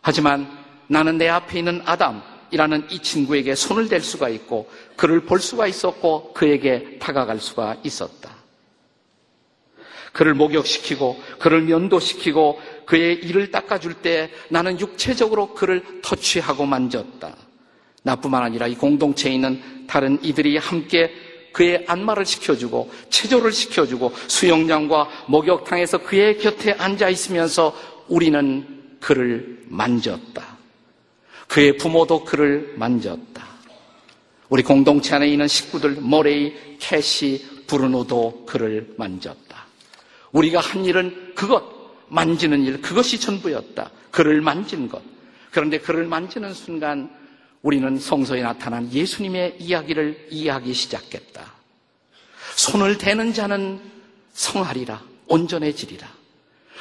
하지만 0.01 0.49
나는 0.87 1.19
내 1.19 1.29
앞에 1.29 1.59
있는 1.59 1.83
아담이라는 1.85 2.87
이 2.91 3.01
친구에게 3.01 3.57
손을 3.57 3.89
댈 3.89 4.01
수가 4.01 4.29
있고 4.29 4.71
그를 4.97 5.21
볼 5.21 5.41
수가 5.41 5.67
있었고 5.67 6.33
그에게 6.35 6.99
다가갈 7.01 7.41
수가 7.41 7.77
있었다. 7.83 8.38
그를 10.13 10.35
목욕시키고 10.35 11.21
그를 11.39 11.63
면도시키고 11.63 12.61
그의 12.87 13.17
이를 13.17 13.51
닦아줄 13.51 13.95
때 13.95 14.31
나는 14.49 14.81
육체적으로 14.81 15.55
그를 15.55 15.83
터치하고 16.03 16.67
만졌다. 16.67 17.37
나뿐만 18.03 18.43
아니라 18.43 18.67
이 18.67 18.75
공동체에 18.75 19.35
있는 19.35 19.87
다른 19.87 20.19
이들이 20.23 20.57
함께 20.57 21.13
그의 21.53 21.85
안마를 21.87 22.25
시켜주고 22.25 22.91
체조를 23.11 23.53
시켜주고 23.53 24.13
수영장과 24.29 25.09
목욕탕에서 25.27 25.99
그의 25.99 26.39
곁에 26.39 26.73
앉아 26.73 27.09
있으면서 27.09 27.75
우리는 28.09 28.97
그를 29.01 29.65
만졌다. 29.67 30.59
그의 31.49 31.77
부모도 31.77 32.25
그를 32.25 32.75
만졌다. 32.77 33.47
우리 34.51 34.63
공동체 34.63 35.15
안에 35.15 35.29
있는 35.29 35.47
식구들 35.49 35.97
모레이, 36.01 36.55
캐시, 36.79 37.65
브루노도 37.67 38.45
그를 38.47 38.95
만졌다. 38.97 39.48
우리가 40.33 40.61
한 40.61 40.85
일은 40.85 41.33
그것, 41.35 41.65
만지는 42.09 42.65
일, 42.65 42.81
그것이 42.81 43.21
전부였다. 43.21 43.91
그를 44.11 44.41
만진 44.41 44.89
것. 44.89 45.03
그런데 45.51 45.79
그를 45.79 46.07
만지는 46.07 46.53
순간 46.55 47.11
우리는 47.63 47.99
성서에 47.99 48.43
나타난 48.43 48.91
예수님의 48.93 49.57
이야기를 49.59 50.29
이해하기 50.31 50.73
시작했다. 50.73 51.53
손을 52.57 52.99
대는 52.99 53.33
자는 53.33 53.81
성하리라, 54.33 55.03
온전해지리라. 55.27 56.09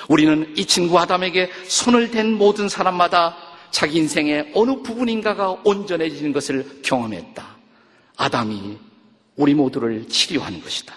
우리는 0.09 0.53
이 0.55 0.65
친구 0.65 0.99
아담에게 0.99 1.49
손을 1.65 2.11
댄 2.11 2.33
모든 2.33 2.69
사람마다 2.69 3.35
자기 3.71 3.97
인생의 3.97 4.51
어느 4.53 4.81
부분인가가 4.81 5.51
온전해지는 5.63 6.33
것을 6.33 6.81
경험했다. 6.83 7.45
아담이 8.15 8.77
우리 9.35 9.53
모두를 9.53 10.07
치료하는 10.07 10.61
것이다. 10.61 10.95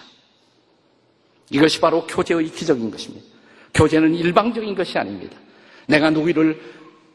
이것이 1.51 1.79
바로 1.79 2.07
교제의 2.07 2.49
기적인 2.49 2.89
것입니다. 2.89 3.25
교제는 3.73 4.15
일방적인 4.15 4.73
것이 4.75 4.97
아닙니다. 4.97 5.37
내가 5.87 6.09
누구를 6.09 6.59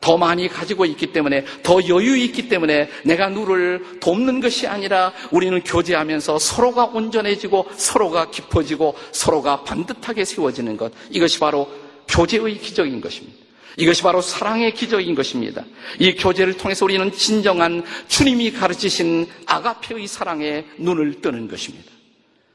더 0.01 0.17
많이 0.17 0.47
가지고 0.47 0.85
있기 0.85 1.13
때문에 1.13 1.45
더 1.63 1.81
여유 1.89 2.17
있기 2.17 2.49
때문에 2.49 2.89
내가 3.05 3.29
누를 3.29 3.99
돕는 4.01 4.41
것이 4.41 4.67
아니라 4.67 5.13
우리는 5.33 5.61
교제하면서 5.65 6.39
서로가 6.39 6.85
온전해지고 6.85 7.67
서로가 7.75 8.31
깊어지고 8.31 8.95
서로가 9.11 9.65
반듯하게 9.65 10.25
세워지는 10.25 10.77
것 10.77 10.93
이것이 11.11 11.41
바로 11.41 11.69
교제의 12.09 12.59
기적인 12.59 13.01
것입니다. 13.01 13.37
이것이 13.79 14.03
바로 14.03 14.23
사랑의 14.23 14.73
기적인 14.75 15.15
것입니다. 15.15 15.65
이 15.99 16.15
교제를 16.15 16.57
통해서 16.57 16.85
우리는 16.85 17.11
진정한 17.13 17.83
주님이 18.09 18.53
가르치신 18.53 19.27
아가페의 19.45 20.07
사랑에 20.07 20.65
눈을 20.79 21.21
뜨는 21.21 21.49
것입니다. 21.49 21.91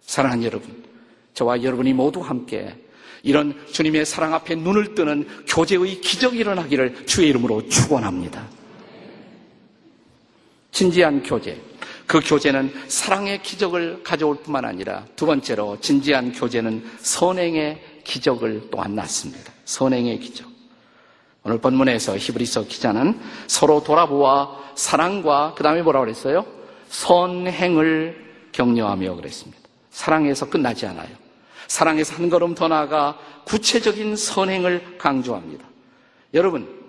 사랑하는 0.01 0.43
여러분, 0.45 0.83
저와 1.33 1.63
여러분이 1.63 1.93
모두 1.93 2.19
함께 2.19 2.75
이런 3.23 3.55
주님의 3.71 4.05
사랑 4.05 4.33
앞에 4.33 4.55
눈을 4.55 4.95
뜨는 4.95 5.27
교제의 5.47 6.01
기적이 6.01 6.39
일어나기를 6.39 7.05
주의 7.05 7.29
이름으로 7.29 7.67
축원합니다. 7.67 8.47
진지한 10.71 11.21
교제. 11.23 11.61
그 12.07 12.19
교제는 12.19 12.73
사랑의 12.87 13.41
기적을 13.41 14.03
가져올 14.03 14.37
뿐만 14.37 14.65
아니라 14.65 15.05
두 15.15 15.25
번째로 15.25 15.79
진지한 15.79 16.33
교제는 16.33 16.83
선행의 16.99 18.01
기적을 18.03 18.69
또한 18.71 18.95
낳습니다. 18.95 19.51
선행의 19.65 20.19
기적. 20.19 20.49
오늘 21.43 21.59
본문에서 21.59 22.17
히브리서 22.17 22.65
기자는 22.65 23.19
서로 23.47 23.83
돌아보아 23.83 24.57
사랑과 24.75 25.53
그 25.55 25.63
다음에 25.63 25.81
뭐라고 25.81 26.05
그랬어요? 26.05 26.45
선행을 26.89 28.49
격려하며 28.51 29.15
그랬습니다. 29.15 29.60
사랑에서 29.91 30.49
끝나지 30.49 30.85
않아요. 30.87 31.09
사랑에서 31.67 32.15
한 32.15 32.29
걸음 32.29 32.55
더 32.55 32.67
나아가 32.67 33.17
구체적인 33.45 34.15
선행을 34.15 34.97
강조합니다. 34.97 35.65
여러분, 36.33 36.81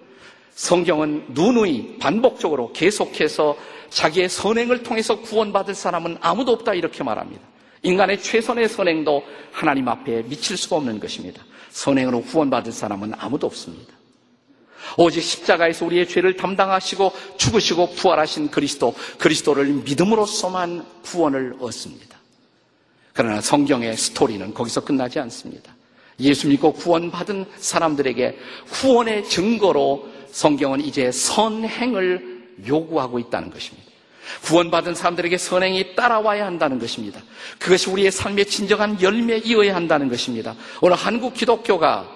성경은 0.55 1.27
누누이 1.31 1.99
반복적으로 1.99 2.73
계속해서 2.73 3.57
자기의 3.91 4.29
선행을 4.29 4.83
통해서 4.83 5.21
구원받을 5.21 5.75
사람은 5.75 6.19
아무도 6.21 6.53
없다 6.53 6.75
이렇게 6.75 7.05
말합니다. 7.05 7.43
인간의 7.83 8.23
최선의 8.23 8.69
선행도 8.69 9.25
하나님 9.51 9.89
앞에 9.89 10.23
미칠 10.23 10.57
수가 10.57 10.77
없는 10.77 11.01
것입니다. 11.01 11.43
선행으로 11.71 12.23
구원받을 12.23 12.73
사람은 12.73 13.13
아무도 13.19 13.47
없습니다. 13.47 13.93
오직 14.97 15.23
십자가에서 15.23 15.87
우리의 15.87 16.09
죄를 16.09 16.37
담당하시고 16.37 17.13
죽으시고 17.39 17.95
부활하신 17.95 18.51
그리스도, 18.51 18.95
그리스도를 19.19 19.67
믿음으로써만 19.67 20.85
구원을 21.03 21.57
얻습니다. 21.61 22.19
그러나 23.13 23.41
성경의 23.41 23.97
스토리는 23.97 24.55
거기서 24.55 24.85
끝나지 24.85 25.19
않습니다. 25.21 25.75
예수 26.21 26.49
믿고 26.49 26.73
구원받은 26.73 27.47
사람들에게 27.57 28.39
구원의 28.71 29.29
증거로 29.29 30.09
성경은 30.31 30.81
이제 30.81 31.11
선행을 31.11 32.33
요구하고 32.67 33.19
있다는 33.19 33.51
것입니다. 33.51 33.91
구원받은 34.45 34.95
사람들에게 34.95 35.37
선행이 35.37 35.95
따라와야 35.95 36.47
한다는 36.47 36.79
것입니다. 36.79 37.21
그것이 37.59 37.91
우리의 37.91 38.11
삶의 38.11 38.47
진정한 38.47 39.01
열매이어야 39.01 39.75
한다는 39.75 40.09
것입니다. 40.09 40.55
오늘 40.81 40.97
한국 40.97 41.35
기독교가 41.35 42.09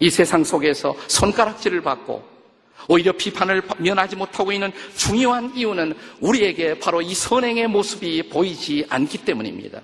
이 0.00 0.10
세상 0.10 0.44
속에서 0.44 0.94
손가락질을 1.06 1.80
받고 1.82 2.22
오히려 2.88 3.12
비판을 3.12 3.62
면하지 3.78 4.16
못하고 4.16 4.52
있는 4.52 4.72
중요한 4.96 5.52
이유는 5.54 5.94
우리에게 6.20 6.78
바로 6.78 7.02
이 7.02 7.14
선행의 7.14 7.68
모습이 7.68 8.28
보이지 8.28 8.86
않기 8.88 9.18
때문입니다. 9.24 9.80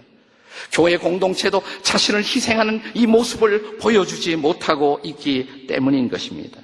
교회 0.73 0.97
공동체도 0.97 1.63
자신을 1.83 2.21
희생하는 2.21 2.81
이 2.95 3.07
모습을 3.07 3.79
보여주지 3.79 4.37
못하고 4.37 5.01
있기 5.05 5.67
때문인 5.67 6.09
것입니다. 6.09 6.61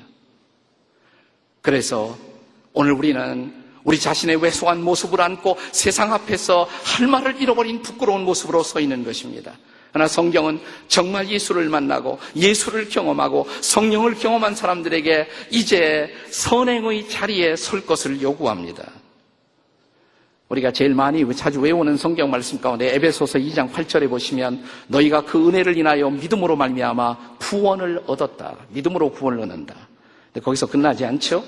그래서 1.63 2.17
오늘 2.73 2.93
우리는 2.93 3.53
우리 3.85 3.99
자신의 3.99 4.37
왜소한 4.37 4.83
모습을 4.83 5.21
안고 5.21 5.57
세상 5.73 6.13
앞에서 6.13 6.69
할 6.85 7.07
말을 7.07 7.41
잃어버린 7.41 7.83
부끄러운 7.83 8.25
모습으로 8.25 8.63
서 8.63 8.81
있는 8.81 9.05
것입니다. 9.05 9.57
그러나 9.93 10.07
성경은 10.07 10.61
정말 10.89 11.29
예수를 11.29 11.69
만나고 11.69 12.19
예수를 12.37 12.89
경험하고 12.89 13.49
성령을 13.61 14.15
경험한 14.15 14.55
사람들에게 14.55 15.29
이제 15.51 16.15
선행의 16.31 17.09
자리에 17.09 17.57
설 17.57 17.85
것을 17.85 18.23
요구합니다. 18.23 19.00
우리가 20.51 20.73
제일 20.73 20.95
많이 20.95 21.25
자주 21.35 21.61
외우는 21.61 21.97
성경 21.97 22.29
말씀 22.29 22.61
가운데 22.61 22.93
에베소서 22.97 23.39
2장 23.39 23.71
8절에 23.71 24.09
보시면 24.11 24.65
너희가 24.89 25.25
그 25.25 25.49
은혜를 25.49 25.77
인하여 25.77 26.11
믿음으로 26.11 26.57
말미암아 26.57 27.37
구원을 27.39 28.03
얻었다. 28.07 28.57
믿음으로 28.71 29.13
구원을 29.13 29.39
얻는다. 29.41 29.77
근데 30.33 30.45
거기서 30.45 30.67
끝나지 30.67 31.05
않죠? 31.05 31.45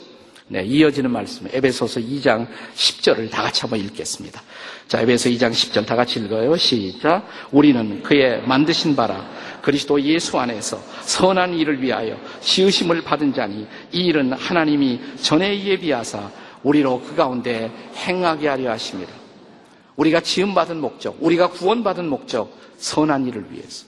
네, 0.47 0.63
이어지는 0.63 1.11
말씀 1.11 1.49
에베소서 1.53 1.99
2장 1.99 2.47
10절을 2.77 3.29
다 3.29 3.43
같이 3.43 3.63
한번 3.63 3.81
읽겠습니다. 3.81 4.41
자, 4.87 5.01
에베소 5.01 5.31
2장 5.31 5.51
10절 5.51 5.85
다 5.85 5.97
같이 5.97 6.21
읽어요. 6.21 6.57
시작. 6.57 7.27
우리는 7.51 8.05
그의 8.05 8.47
만드신 8.47 8.95
바라 8.95 9.29
그리스도 9.63 10.01
예수 10.01 10.39
안에서 10.39 10.79
선한 11.03 11.55
일을 11.55 11.83
위하여 11.83 12.17
지으심을 12.41 13.03
받은 13.03 13.35
자니 13.35 13.67
이 13.91 13.99
일은 14.07 14.33
하나님이 14.33 15.01
전에 15.21 15.65
예비하사 15.65 16.31
우리로 16.63 17.01
그 17.03 17.15
가운데 17.15 17.71
행하게 17.95 18.49
하려 18.49 18.71
하십니다. 18.71 19.13
우리가 19.97 20.21
지음받은 20.21 20.81
목적, 20.81 21.17
우리가 21.21 21.51
구원받은 21.51 22.09
목적, 22.09 22.51
선한 22.79 23.27
일을 23.27 23.53
위해서. 23.53 23.87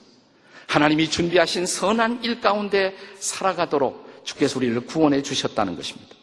하나님이 0.67 1.09
준비하신 1.09 1.65
선한 1.65 2.23
일 2.23 2.41
가운데 2.41 2.95
살아가도록 3.19 4.23
주께서 4.23 4.57
우리를 4.59 4.79
구원해 4.81 5.21
주셨다는 5.21 5.75
것입니다. 5.75 6.14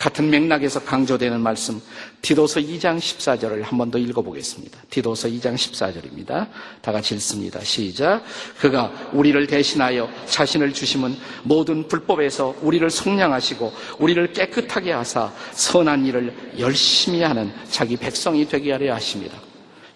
같은 0.00 0.30
맥락에서 0.30 0.82
강조되는 0.82 1.38
말씀 1.42 1.78
디도서 2.22 2.60
2장 2.60 2.96
14절을 2.96 3.62
한 3.62 3.76
번 3.78 3.90
더 3.90 3.98
읽어보겠습니다. 3.98 4.78
디도서 4.88 5.28
2장 5.28 5.54
14절입니다. 5.54 6.48
다 6.80 6.90
같이 6.90 7.14
읽습니다. 7.16 7.60
시작. 7.60 8.24
그가 8.58 8.90
우리를 9.12 9.46
대신하여 9.46 10.08
자신을 10.24 10.72
주심은 10.72 11.14
모든 11.42 11.86
불법에서 11.86 12.56
우리를 12.62 12.88
속량하시고 12.88 13.72
우리를 13.98 14.32
깨끗하게 14.32 14.92
하사 14.92 15.30
선한 15.52 16.06
일을 16.06 16.32
열심히 16.58 17.20
하는 17.22 17.52
자기 17.68 17.98
백성이 17.98 18.48
되게 18.48 18.72
하려 18.72 18.94
하십니다. 18.94 19.38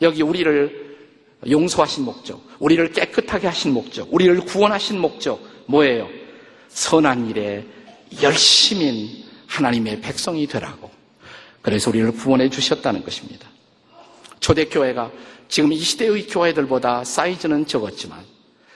여기 0.03 0.23
우리를 0.23 0.85
용서하신 1.49 2.05
목적, 2.05 2.43
우리를 2.59 2.93
깨끗하게 2.93 3.47
하신 3.47 3.73
목적, 3.73 4.13
우리를 4.13 4.39
구원하신 4.43 4.99
목적 5.01 5.41
뭐예요? 5.67 6.11
선한 6.69 7.31
일에 7.31 7.65
열심인 8.23 9.25
하나님의 9.55 10.01
백성이 10.01 10.47
되라고. 10.47 10.91
그래서 11.63 11.91
우리를 11.91 12.13
구원해 12.13 12.51
주셨다는 12.51 13.05
것입니다. 13.05 13.49
초대교회가 14.41 15.13
지금 15.49 15.73
이 15.73 15.79
시대의 15.79 16.27
교회들보다 16.27 17.05
사이즈는 17.05 17.67
적었지만, 17.67 18.25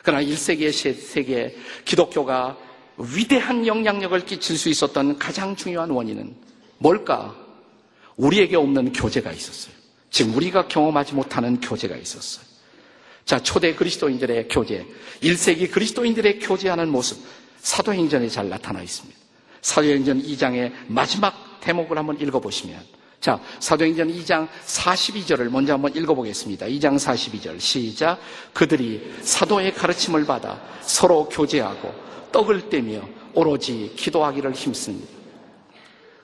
그러나 0.02 0.22
1세기의 0.22 0.72
세계 0.72 1.56
기독교가 1.84 2.56
위대한 2.96 3.66
영향력을 3.66 4.18
끼칠 4.24 4.56
수 4.56 4.68
있었던 4.68 5.18
가장 5.18 5.54
중요한 5.54 5.90
원인은 5.90 6.34
뭘까? 6.78 7.36
우리에게 8.16 8.56
없는 8.56 8.92
교제가 8.92 9.32
있었어요. 9.32 9.74
지금 10.10 10.34
우리가 10.34 10.68
경험하지 10.68 11.14
못하는 11.14 11.60
교제가 11.60 11.96
있었어요. 11.96 12.46
자, 13.24 13.38
초대 13.42 13.74
그리스도인들의 13.74 14.48
교제, 14.48 14.86
1세기 15.22 15.70
그리스도인들의 15.70 16.38
교제하는 16.38 16.88
모습, 16.88 17.18
사도행전에 17.60 18.28
잘 18.28 18.48
나타나 18.48 18.82
있습니다. 18.82 19.17
사도행전 19.68 20.22
2장의 20.22 20.72
마지막 20.86 21.60
대목을 21.60 21.98
한번 21.98 22.18
읽어보시면 22.18 22.80
자, 23.20 23.38
사도행전 23.60 24.08
2장 24.08 24.48
42절을 24.64 25.50
먼저 25.50 25.74
한번 25.74 25.94
읽어보겠습니다. 25.94 26.66
2장 26.66 26.96
42절 26.96 27.60
시작. 27.60 28.18
그들이 28.54 29.12
사도의 29.20 29.74
가르침을 29.74 30.24
받아 30.24 30.58
서로 30.80 31.28
교제하고 31.28 31.92
떡을 32.32 32.70
떼며 32.70 33.02
오로지 33.34 33.92
기도하기를 33.94 34.52
힘씁니다. 34.52 35.08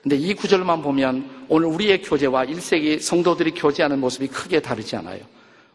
근데 0.01 0.15
이 0.15 0.33
구절만 0.33 0.81
보면 0.81 1.45
오늘 1.47 1.67
우리의 1.67 2.01
교제와 2.01 2.45
1세기 2.45 2.99
성도들이 2.99 3.51
교제하는 3.51 3.99
모습이 3.99 4.27
크게 4.27 4.61
다르지 4.61 4.95
않아요. 4.95 5.19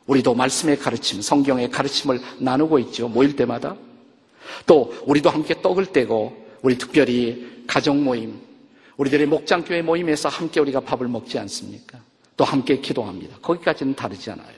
우리도 0.07 0.35
말씀의 0.35 0.79
가르침, 0.79 1.23
성경의 1.23 1.71
가르침을 1.71 2.21
나누고 2.39 2.81
있죠. 2.81 3.09
모일 3.09 3.37
때마다. 3.37 3.77
또 4.67 4.93
우리도 5.07 5.31
함께 5.31 5.61
떡을 5.63 5.87
떼고 5.87 6.51
우리 6.63 6.77
특별히 6.77 7.60
가정 7.71 8.03
모임, 8.03 8.37
우리들의 8.97 9.29
목장교회 9.29 9.83
모임에서 9.83 10.29
함께 10.29 10.59
우리가 10.59 10.81
밥을 10.81 11.07
먹지 11.07 11.39
않습니까? 11.39 12.01
또 12.37 12.45
함께 12.45 12.81
기도합니다. 12.81 13.39
거기까지는 13.41 13.95
다르지 13.95 14.29
않아요. 14.33 14.57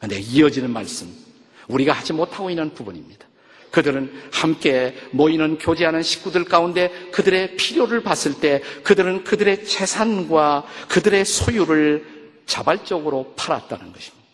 근데 0.00 0.18
이어지는 0.18 0.70
말씀, 0.70 1.14
우리가 1.68 1.92
하지 1.92 2.14
못하고 2.14 2.48
있는 2.48 2.72
부분입니다. 2.72 3.26
그들은 3.70 4.10
함께 4.32 4.96
모이는 5.10 5.58
교제하는 5.58 6.02
식구들 6.02 6.46
가운데 6.46 6.88
그들의 7.12 7.56
필요를 7.56 8.02
봤을 8.02 8.40
때 8.40 8.62
그들은 8.82 9.24
그들의 9.24 9.66
재산과 9.66 10.64
그들의 10.88 11.26
소유를 11.26 12.32
자발적으로 12.46 13.34
팔았다는 13.36 13.92
것입니다. 13.92 14.24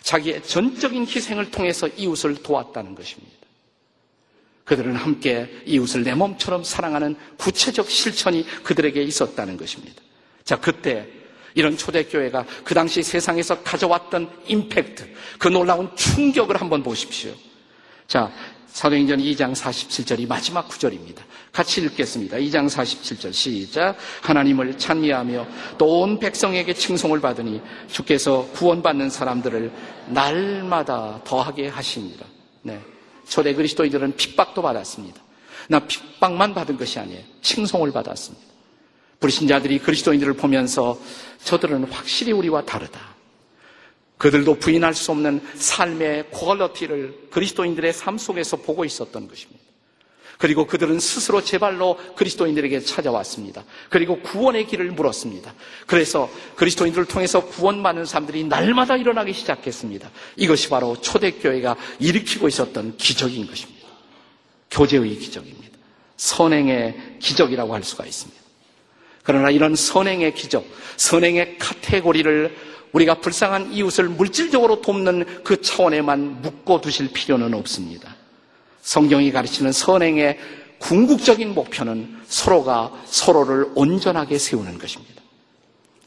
자기의 0.00 0.42
전적인 0.44 1.02
희생을 1.02 1.50
통해서 1.50 1.88
이웃을 1.88 2.36
도왔다는 2.36 2.94
것입니다. 2.94 3.41
그들은 4.64 4.94
함께 4.94 5.48
이웃을 5.66 6.04
내 6.04 6.14
몸처럼 6.14 6.64
사랑하는 6.64 7.16
구체적 7.36 7.90
실천이 7.90 8.46
그들에게 8.62 9.02
있었다는 9.02 9.56
것입니다. 9.56 10.00
자, 10.44 10.56
그때 10.56 11.08
이런 11.54 11.76
초대교회가 11.76 12.46
그 12.64 12.74
당시 12.74 13.02
세상에서 13.02 13.62
가져왔던 13.62 14.30
임팩트, 14.46 15.08
그 15.38 15.48
놀라운 15.48 15.94
충격을 15.96 16.60
한번 16.60 16.82
보십시오. 16.82 17.32
자, 18.06 18.32
사도행전 18.68 19.18
2장 19.18 19.54
47절이 19.54 20.26
마지막 20.26 20.66
구절입니다. 20.66 21.22
같이 21.52 21.82
읽겠습니다. 21.82 22.38
2장 22.38 22.66
47절 22.70 23.32
시작. 23.32 23.96
하나님을 24.22 24.78
찬미하며 24.78 25.46
또 25.76 26.02
온 26.02 26.18
백성에게 26.18 26.72
칭송을 26.72 27.20
받으니 27.20 27.60
주께서 27.88 28.48
구원받는 28.54 29.10
사람들을 29.10 29.70
날마다 30.08 31.20
더하게 31.24 31.68
하십니다. 31.68 32.24
네. 32.62 32.80
초대 33.28 33.54
그리스도인들은 33.54 34.16
핍박도 34.16 34.62
받았습니다. 34.62 35.20
나 35.68 35.80
핍박만 35.80 36.54
받은 36.54 36.76
것이 36.76 36.98
아니에요. 36.98 37.22
칭송을 37.40 37.92
받았습니다. 37.92 38.46
불신자들이 39.20 39.78
그리스도인들을 39.78 40.34
보면서 40.34 40.98
저들은 41.44 41.84
확실히 41.84 42.32
우리와 42.32 42.64
다르다. 42.64 43.12
그들도 44.18 44.56
부인할 44.56 44.94
수 44.94 45.10
없는 45.12 45.40
삶의 45.54 46.30
퀄러티를 46.30 47.28
그리스도인들의 47.30 47.92
삶 47.92 48.18
속에서 48.18 48.56
보고 48.56 48.84
있었던 48.84 49.28
것입니다. 49.28 49.61
그리고 50.42 50.66
그들은 50.66 50.98
스스로 50.98 51.40
제 51.40 51.56
발로 51.58 51.96
그리스도인들에게 52.16 52.80
찾아왔습니다. 52.80 53.62
그리고 53.88 54.18
구원의 54.22 54.66
길을 54.66 54.90
물었습니다. 54.90 55.54
그래서 55.86 56.28
그리스도인들을 56.56 57.04
통해서 57.04 57.46
구원받는 57.46 58.06
사람들이 58.06 58.42
날마다 58.42 58.96
일어나기 58.96 59.34
시작했습니다. 59.34 60.10
이것이 60.34 60.68
바로 60.68 61.00
초대교회가 61.00 61.76
일으키고 62.00 62.48
있었던 62.48 62.96
기적인 62.96 63.46
것입니다. 63.46 63.86
교제의 64.72 65.16
기적입니다. 65.20 65.78
선행의 66.16 67.18
기적이라고 67.20 67.72
할 67.72 67.84
수가 67.84 68.04
있습니다. 68.04 68.42
그러나 69.22 69.48
이런 69.48 69.76
선행의 69.76 70.34
기적, 70.34 70.66
선행의 70.96 71.58
카테고리를 71.58 72.56
우리가 72.90 73.20
불쌍한 73.20 73.74
이웃을 73.74 74.08
물질적으로 74.08 74.82
돕는 74.82 75.44
그 75.44 75.60
차원에만 75.60 76.42
묶어 76.42 76.80
두실 76.80 77.12
필요는 77.12 77.54
없습니다. 77.54 78.16
성경이 78.82 79.32
가르치는 79.32 79.72
선행의 79.72 80.38
궁극적인 80.78 81.54
목표는 81.54 82.18
서로가 82.26 82.92
서로를 83.06 83.70
온전하게 83.74 84.36
세우는 84.38 84.78
것입니다. 84.78 85.22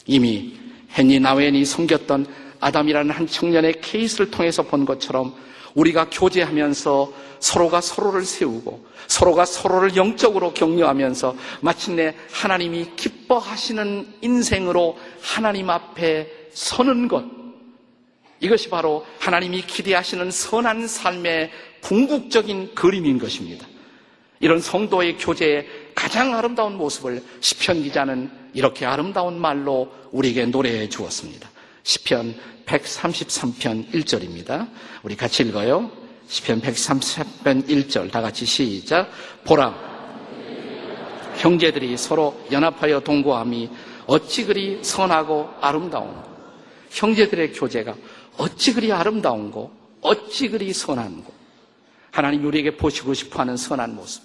이미 0.05 0.53
헨리 0.97 1.19
나웬이 1.19 1.65
섬겼던 1.65 2.27
아담이라는 2.59 3.11
한 3.11 3.27
청년의 3.27 3.81
케이스를 3.81 4.29
통해서 4.29 4.63
본 4.63 4.85
것처럼 4.85 5.33
우리가 5.73 6.09
교제하면서 6.09 7.13
서로가 7.39 7.81
서로를 7.81 8.23
세우고 8.23 8.85
서로가 9.07 9.45
서로를 9.45 9.95
영적으로 9.95 10.53
격려하면서 10.53 11.35
마침내 11.61 12.15
하나님이 12.31 12.91
기뻐하시는 12.95 14.07
인생으로 14.21 14.97
하나님 15.21 15.69
앞에 15.69 16.49
서는 16.53 17.07
것. 17.07 17.23
이것이 18.39 18.69
바로 18.69 19.05
하나님이 19.19 19.61
기대하시는 19.61 20.31
선한 20.31 20.87
삶의 20.87 21.51
궁극적인 21.85 22.73
그림인 22.73 23.19
것입니다. 23.19 23.67
이런 24.39 24.59
성도의 24.59 25.17
교제의 25.17 25.67
가장 25.93 26.35
아름다운 26.35 26.77
모습을 26.77 27.23
시편 27.41 27.83
기자는 27.83 28.31
이렇게 28.53 28.85
아름다운 28.85 29.39
말로 29.39 29.91
우리에게 30.11 30.47
노래해 30.47 30.89
주었습니다. 30.89 31.47
시편 31.83 32.35
133편 32.65 33.91
1절입니다. 33.93 34.67
우리 35.03 35.15
같이 35.15 35.43
읽어요. 35.43 35.91
시편 36.27 36.61
133편 36.61 37.67
1절 37.67 38.11
다 38.11 38.19
같이 38.19 38.45
시작. 38.47 39.07
보라 39.43 39.75
형제들이 41.37 41.95
서로 41.97 42.35
연합하여 42.51 43.01
동거함이 43.01 43.69
어찌 44.07 44.45
그리 44.45 44.83
선하고 44.83 45.49
아름다운 45.61 46.15
형제들의 46.89 47.53
교제가 47.53 47.95
어찌 48.37 48.73
그리 48.73 48.91
아름다운고 48.91 49.71
어찌 50.01 50.47
그리 50.49 50.73
선한고 50.73 51.34
하나님 52.15 52.45
우리에게 52.45 52.77
보시고 52.77 53.13
싶어 53.13 53.41
하는 53.41 53.57
선한 53.57 53.93
모습 53.93 54.23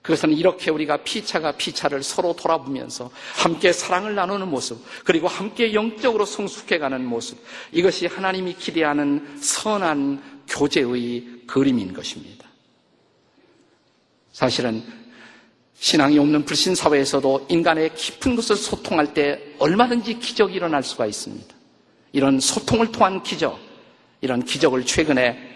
그것은 0.00 0.32
이렇게 0.32 0.70
우리가 0.70 0.96
피차가 0.96 1.52
피차를 1.52 2.02
서로 2.02 2.34
돌아보면서 2.34 3.10
함께 3.34 3.72
사랑을 3.72 4.16
나누는 4.16 4.48
모습, 4.48 4.82
그리고 5.04 5.28
함께 5.28 5.74
영적으로 5.74 6.24
성숙해가는 6.24 7.04
모습, 7.04 7.38
이것이 7.70 8.06
하나님이 8.06 8.54
기대하는 8.54 9.38
선한 9.40 10.42
교제의 10.48 11.42
그림인 11.46 11.92
것입니다. 11.92 12.48
사실은 14.32 14.82
신앙이 15.74 16.18
없는 16.18 16.46
불신 16.46 16.74
사회에서도 16.74 17.46
인간의 17.48 17.94
깊은 17.94 18.34
것을 18.34 18.56
소통할 18.56 19.14
때 19.14 19.54
얼마든지 19.58 20.18
기적이 20.18 20.54
일어날 20.54 20.82
수가 20.82 21.06
있습니다. 21.06 21.54
이런 22.10 22.40
소통을 22.40 22.90
통한 22.90 23.22
기적, 23.22 23.56
이런 24.20 24.44
기적을 24.44 24.84
최근에 24.84 25.51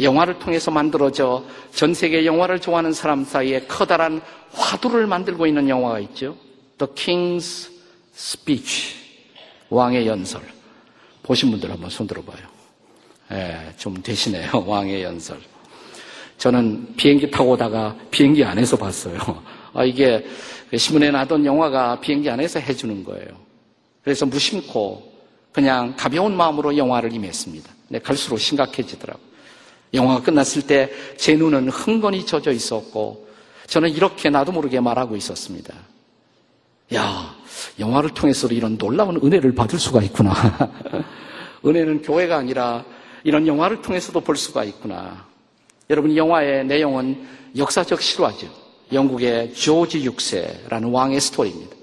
영화를 0.00 0.38
통해서 0.38 0.70
만들어져 0.70 1.44
전 1.72 1.94
세계 1.94 2.26
영화를 2.26 2.60
좋아하는 2.60 2.92
사람 2.92 3.24
사이에 3.24 3.60
커다란 3.66 4.20
화두를 4.52 5.06
만들고 5.06 5.46
있는 5.46 5.68
영화가 5.68 6.00
있죠. 6.00 6.36
The 6.78 6.92
King's 6.94 7.70
Speech. 8.14 8.96
왕의 9.70 10.06
연설. 10.06 10.42
보신 11.22 11.50
분들 11.50 11.70
한번 11.70 11.90
손 11.90 12.06
들어봐요. 12.06 12.38
예, 13.32 13.72
좀 13.76 14.02
되시네요. 14.02 14.50
왕의 14.66 15.02
연설. 15.02 15.38
저는 16.38 16.94
비행기 16.96 17.30
타고 17.30 17.52
오다가 17.52 17.96
비행기 18.10 18.44
안에서 18.44 18.76
봤어요. 18.76 19.18
아, 19.72 19.84
이게 19.84 20.24
신문에 20.76 21.10
나던 21.10 21.44
영화가 21.44 22.00
비행기 22.00 22.28
안에서 22.28 22.58
해주는 22.60 23.04
거예요. 23.04 23.28
그래서 24.02 24.26
무심코 24.26 25.14
그냥 25.52 25.94
가벼운 25.96 26.36
마음으로 26.36 26.76
영화를 26.76 27.12
임했습니다. 27.12 27.70
근데 27.88 28.00
갈수록 28.00 28.38
심각해지더라고요. 28.38 29.33
영화가 29.94 30.22
끝났을 30.22 30.62
때 30.66 30.90
제 31.16 31.36
눈은 31.36 31.68
흥건히 31.70 32.26
젖어 32.26 32.50
있었고 32.50 33.26
저는 33.66 33.88
이렇게 33.90 34.28
나도 34.28 34.52
모르게 34.52 34.78
말하고 34.80 35.16
있었습니다. 35.16 35.74
야, 36.94 37.34
영화를 37.78 38.10
통해서도 38.10 38.54
이런 38.54 38.76
놀라운 38.76 39.16
은혜를 39.16 39.54
받을 39.54 39.78
수가 39.78 40.02
있구나. 40.02 40.34
은혜는 41.64 42.02
교회가 42.02 42.36
아니라 42.36 42.84
이런 43.22 43.46
영화를 43.46 43.80
통해서도 43.80 44.20
볼 44.20 44.36
수가 44.36 44.64
있구나. 44.64 45.24
여러분, 45.88 46.14
영화의 46.14 46.66
내용은 46.66 47.26
역사적 47.56 48.02
실화죠. 48.02 48.48
영국의 48.92 49.54
조지 49.54 50.06
6세라는 50.06 50.92
왕의 50.92 51.20
스토리입니다. 51.20 51.74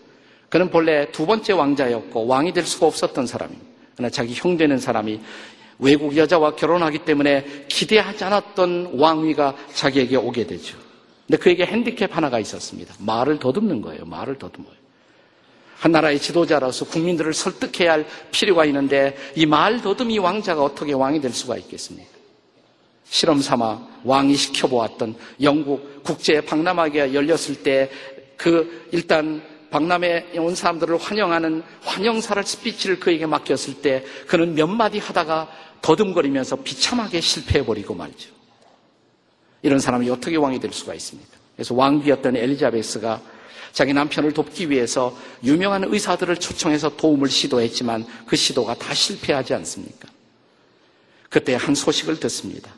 그는 0.50 0.70
본래 0.70 1.12
두 1.12 1.26
번째 1.26 1.54
왕자였고 1.54 2.28
왕이 2.28 2.54
될 2.54 2.64
수가 2.66 2.86
없었던 2.86 3.26
사람입니다. 3.26 3.66
그러나 3.96 4.10
자기 4.12 4.36
형 4.36 4.56
되는 4.56 4.78
사람이 4.78 5.20
외국 5.82 6.16
여자와 6.16 6.56
결혼하기 6.56 7.00
때문에 7.00 7.66
기대하지 7.68 8.24
않았던 8.24 8.92
왕위가 8.98 9.56
자기에게 9.74 10.16
오게 10.16 10.48
되죠. 10.48 10.78
근데 11.28 11.38
그에게 11.42 11.66
핸디캡 11.66 12.08
하나가 12.12 12.40
있었습니다. 12.40 12.94
말을 13.00 13.40
더듬는 13.40 13.82
거예요. 13.82 14.06
말을 14.06 14.38
더듬어요. 14.38 14.74
한 15.80 15.92
나라의 15.92 16.20
지도자로서 16.20 16.86
국민들을 16.86 17.34
설득해야 17.34 17.92
할 17.94 18.06
필요가 18.32 18.64
있는데 18.66 19.18
이 19.36 19.46
말 19.48 19.82
더듬이 19.82 20.20
왕자가 20.20 20.64
어떻게 20.64 20.94
왕이 20.94 21.20
될 21.22 21.34
수가 21.34 21.58
있겠습니까? 21.58 22.10
실험 23.10 23.42
삼아 23.42 23.88
왕이 24.04 24.36
시켜보았던 24.36 25.16
영국 25.42 26.04
국제 26.04 26.40
박람회가 26.42 27.14
열렸을 27.14 27.64
때 27.64 27.90
그 28.42 28.88
일단 28.92 29.40
박람회에 29.70 30.38
온 30.40 30.56
사람들을 30.56 30.98
환영하는 30.98 31.62
환영사를 31.84 32.44
스피치를 32.44 33.00
그에게 33.00 33.28
맡겼을 33.28 33.76
때 33.82 34.04
그는 34.28 34.56
몇 34.56 34.66
마디 34.68 34.98
하다가 34.98 35.48
더듬거리면서 35.82 36.58
비참하게 36.58 37.22
실패해버리고 37.22 37.96
말이죠. 37.96 38.30
이런 39.64 39.80
사람이 39.80 40.10
어떻게 40.10 40.36
왕이 40.38 40.60
될 40.60 40.74
수가 40.74 40.94
있습니까? 40.96 41.38
그래서 41.56 41.76
왕비였던 41.76 42.36
엘리자베스가 42.36 43.22
자기 43.72 43.94
남편을 43.94 44.34
돕기 44.34 44.70
위해서 44.70 45.16
유명한 45.44 45.84
의사들을 45.84 46.38
초청해서 46.38 46.98
도움을 46.98 47.30
시도했지만 47.30 48.06
그 48.26 48.36
시도가 48.36 48.76
다 48.76 48.94
실패하지 48.94 49.54
않습니까? 49.54 50.10
그때 51.30 51.56
한 51.56 51.76
소식을 51.76 52.20
듣습니다. 52.20 52.72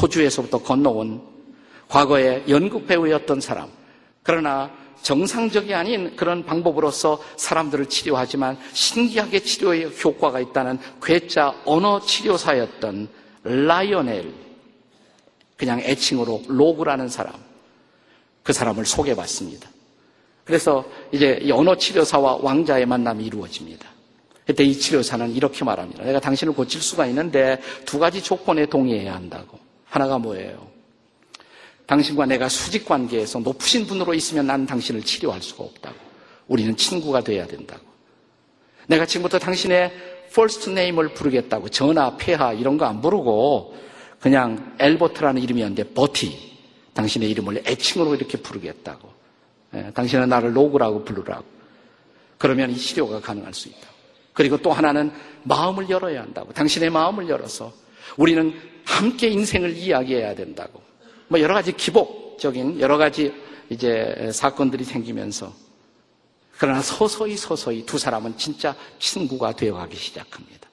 호주에서부터 0.00 0.62
건너온 0.62 1.22
과거에 1.88 2.42
연극 2.48 2.86
배우였던 2.86 3.40
사람. 3.40 3.68
그러나 4.22 4.70
정상적이 5.02 5.74
아닌 5.74 6.16
그런 6.16 6.44
방법으로서 6.44 7.22
사람들을 7.36 7.86
치료하지만 7.86 8.58
신기하게 8.72 9.40
치료에 9.40 9.84
효과가 10.02 10.40
있다는 10.40 10.78
괴짜 11.02 11.54
언어 11.64 12.00
치료사였던 12.00 13.08
라이오넬, 13.44 14.32
그냥 15.56 15.80
애칭으로 15.80 16.44
로그라는 16.48 17.08
사람, 17.08 17.34
그 18.42 18.52
사람을 18.52 18.86
소개받습니다. 18.86 19.68
그래서 20.44 20.84
이제 21.12 21.40
언어 21.52 21.76
치료사와 21.76 22.38
왕자의 22.42 22.86
만남이 22.86 23.24
이루어집니다. 23.24 23.86
그때 24.46 24.64
이 24.64 24.76
치료사는 24.76 25.34
이렇게 25.34 25.64
말합니다. 25.64 26.02
내가 26.02 26.18
당신을 26.18 26.52
고칠 26.52 26.80
수가 26.82 27.06
있는데 27.06 27.60
두 27.84 27.98
가지 27.98 28.22
조건에 28.22 28.66
동의해야 28.66 29.14
한다고. 29.14 29.58
하나가 29.84 30.18
뭐예요? 30.18 30.71
당신과 31.86 32.26
내가 32.26 32.48
수직 32.48 32.84
관계에서 32.84 33.40
높으신 33.40 33.86
분으로 33.86 34.14
있으면 34.14 34.46
난 34.46 34.66
당신을 34.66 35.02
치료할 35.02 35.42
수가 35.42 35.64
없다고. 35.64 35.96
우리는 36.48 36.76
친구가 36.76 37.22
돼야 37.22 37.46
된다고. 37.46 37.82
내가 38.86 39.06
지금부터 39.06 39.38
당신의 39.38 39.92
first 40.28 40.70
name을 40.70 41.14
부르겠다고. 41.14 41.68
전하, 41.68 42.16
폐하 42.16 42.52
이런 42.52 42.78
거 42.78 42.86
안 42.86 43.00
부르고 43.00 43.76
그냥 44.20 44.74
엘버트라는 44.78 45.42
이름이었는데 45.42 45.94
버티. 45.94 46.52
당신의 46.94 47.30
이름을 47.30 47.62
애칭으로 47.66 48.14
이렇게 48.14 48.38
부르겠다고. 48.38 49.10
예, 49.74 49.90
당신은 49.94 50.28
나를 50.28 50.56
로그라고 50.56 51.04
부르라고. 51.04 51.44
그러면 52.38 52.70
이 52.70 52.76
치료가 52.76 53.20
가능할 53.20 53.54
수 53.54 53.68
있다. 53.68 53.88
그리고 54.32 54.56
또 54.56 54.72
하나는 54.72 55.10
마음을 55.42 55.88
열어야 55.88 56.22
한다고. 56.22 56.52
당신의 56.52 56.90
마음을 56.90 57.28
열어서 57.28 57.72
우리는 58.16 58.52
함께 58.84 59.28
인생을 59.28 59.76
이야기해야 59.76 60.34
된다고. 60.34 60.82
뭐 61.28 61.40
여러 61.40 61.54
가지 61.54 61.72
기복적인 61.72 62.80
여러 62.80 62.98
가지 62.98 63.32
이제 63.70 64.30
사건들이 64.32 64.84
생기면서 64.84 65.52
그러나 66.58 66.80
서서히 66.80 67.36
서서히 67.36 67.84
두 67.84 67.98
사람은 67.98 68.36
진짜 68.36 68.76
친구가 68.98 69.52
되어가기 69.52 69.96
시작합니다. 69.96 70.68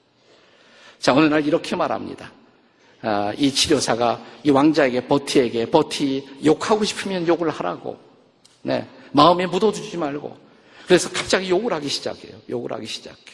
자, 1.00 1.14
어느 1.14 1.26
날 1.26 1.44
이렇게 1.46 1.74
말합니다. 1.74 2.30
아, 3.02 3.32
이 3.36 3.50
치료사가 3.50 4.22
이 4.44 4.50
왕자에게 4.50 5.08
버티에게 5.08 5.70
버티 5.70 6.28
욕하고 6.44 6.84
싶으면 6.84 7.26
욕을 7.26 7.48
하라고. 7.48 7.98
네. 8.62 8.86
마음에 9.12 9.46
묻어두지 9.46 9.96
말고. 9.96 10.36
그래서 10.86 11.10
갑자기 11.10 11.48
욕을 11.50 11.72
하기 11.72 11.88
시작해요. 11.88 12.36
욕을 12.48 12.72
하기 12.74 12.86
시작해. 12.86 13.32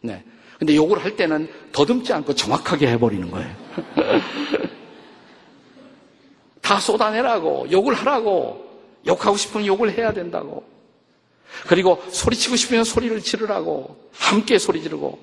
네. 0.00 0.24
근데 0.58 0.74
욕을 0.74 1.04
할 1.04 1.14
때는 1.14 1.48
더듬지 1.70 2.12
않고 2.12 2.34
정확하게 2.34 2.88
해버리는 2.88 3.30
거예요. 3.30 3.56
다 6.68 6.78
쏟아내라고, 6.78 7.68
욕을 7.70 7.94
하라고, 7.94 8.62
욕하고 9.06 9.38
싶으면 9.38 9.66
욕을 9.66 9.96
해야 9.96 10.12
된다고. 10.12 10.68
그리고 11.66 12.02
소리치고 12.10 12.56
싶으면 12.56 12.84
소리를 12.84 13.18
지르라고, 13.22 14.10
함께 14.12 14.58
소리 14.58 14.82
지르고, 14.82 15.18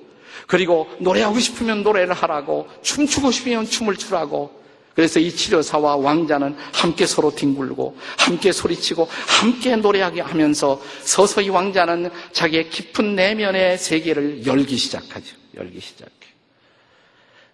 그리고 0.47 0.89
노래하고 0.99 1.39
싶으면 1.39 1.84
노래를 1.84 2.15
하라고 2.15 2.67
춤추고 2.81 3.31
싶으면 3.31 3.65
춤을 3.65 3.95
추라고 3.95 4.63
그래서 4.93 5.19
이 5.19 5.31
치료사와 5.31 5.97
왕자는 5.97 6.55
함께 6.71 7.05
서로 7.05 7.34
뒹굴고 7.34 7.97
함께 8.17 8.51
소리치고 8.51 9.08
함께 9.10 9.75
노래하게 9.75 10.21
하면서 10.21 10.81
서서히 11.01 11.49
왕자는 11.49 12.12
자기의 12.31 12.69
깊은 12.69 13.15
내면의 13.15 13.77
세계를 13.77 14.45
열기 14.45 14.77
시작하죠. 14.77 15.36
열기 15.55 15.79
시작해. 15.79 16.12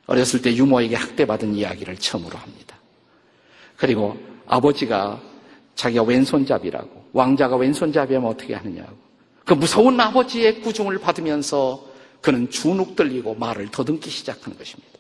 어렸을 0.06 0.42
때 0.42 0.54
유모에게 0.54 0.96
학대받은 0.96 1.56
이야기를 1.56 1.98
처음으로 1.98 2.38
합니다. 2.38 2.81
그리고 3.82 4.16
아버지가 4.46 5.20
자기가 5.74 6.04
왼손잡이라고 6.04 7.10
왕자가 7.14 7.56
왼손잡이하면 7.56 8.30
어떻게 8.30 8.54
하느냐고 8.54 8.96
그 9.44 9.56
무서운 9.56 10.00
아버지의 10.00 10.62
구중을 10.62 11.00
받으면서 11.00 11.84
그는 12.22 12.48
주눅 12.52 12.96
들리고 12.96 13.34
말을 13.34 13.72
더듬기 13.72 14.08
시작하는 14.12 14.56
것입니다. 14.56 14.92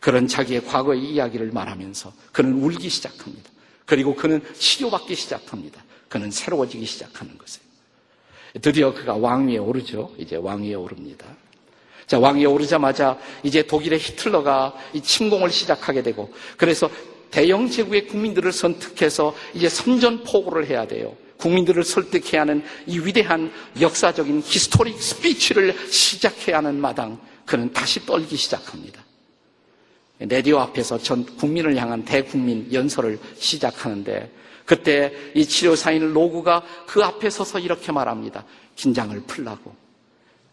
그런 0.00 0.28
자기의 0.28 0.66
과거의 0.66 1.02
이야기를 1.02 1.50
말하면서 1.52 2.12
그는 2.30 2.62
울기 2.62 2.90
시작합니다. 2.90 3.48
그리고 3.86 4.14
그는 4.14 4.42
치료받기 4.52 5.14
시작합니다. 5.14 5.82
그는 6.10 6.30
새로워지기 6.30 6.84
시작하는 6.84 7.38
것이에요. 7.38 7.66
드디어 8.60 8.92
그가 8.92 9.14
왕위에 9.16 9.56
오르죠. 9.56 10.12
이제 10.18 10.36
왕위에 10.36 10.74
오릅니다. 10.74 11.24
자, 12.06 12.18
왕위에 12.18 12.44
오르자마자 12.44 13.16
이제 13.44 13.62
독일의 13.62 13.98
히틀러가 13.98 14.74
이 14.92 15.00
침공을 15.00 15.48
시작하게 15.48 16.02
되고 16.02 16.30
그래서 16.58 16.90
대영 17.30 17.70
제국의 17.70 18.06
국민들을 18.06 18.52
선택해서 18.52 19.34
이제 19.54 19.68
선전포고를 19.68 20.66
해야 20.68 20.86
돼요. 20.86 21.16
국민들을 21.36 21.84
설득해야 21.84 22.42
하는 22.42 22.62
이 22.86 22.98
위대한 22.98 23.50
역사적인 23.80 24.42
historic 24.44 25.00
speech를 25.00 25.74
시작해야 25.90 26.58
하는 26.58 26.80
마당 26.80 27.18
그는 27.46 27.72
다시 27.72 28.04
떨기 28.04 28.36
시작합니다. 28.36 29.02
레디오 30.20 30.58
앞에서 30.58 30.98
전 30.98 31.24
국민을 31.36 31.76
향한 31.76 32.04
대국민 32.04 32.70
연설을 32.72 33.18
시작하는데 33.38 34.30
그때 34.66 35.12
이 35.34 35.46
치료사인 35.46 36.12
로구가 36.12 36.62
그 36.86 37.02
앞에 37.02 37.30
서서 37.30 37.58
이렇게 37.58 37.90
말합니다. 37.90 38.44
긴장을 38.76 39.18
풀라고. 39.26 39.74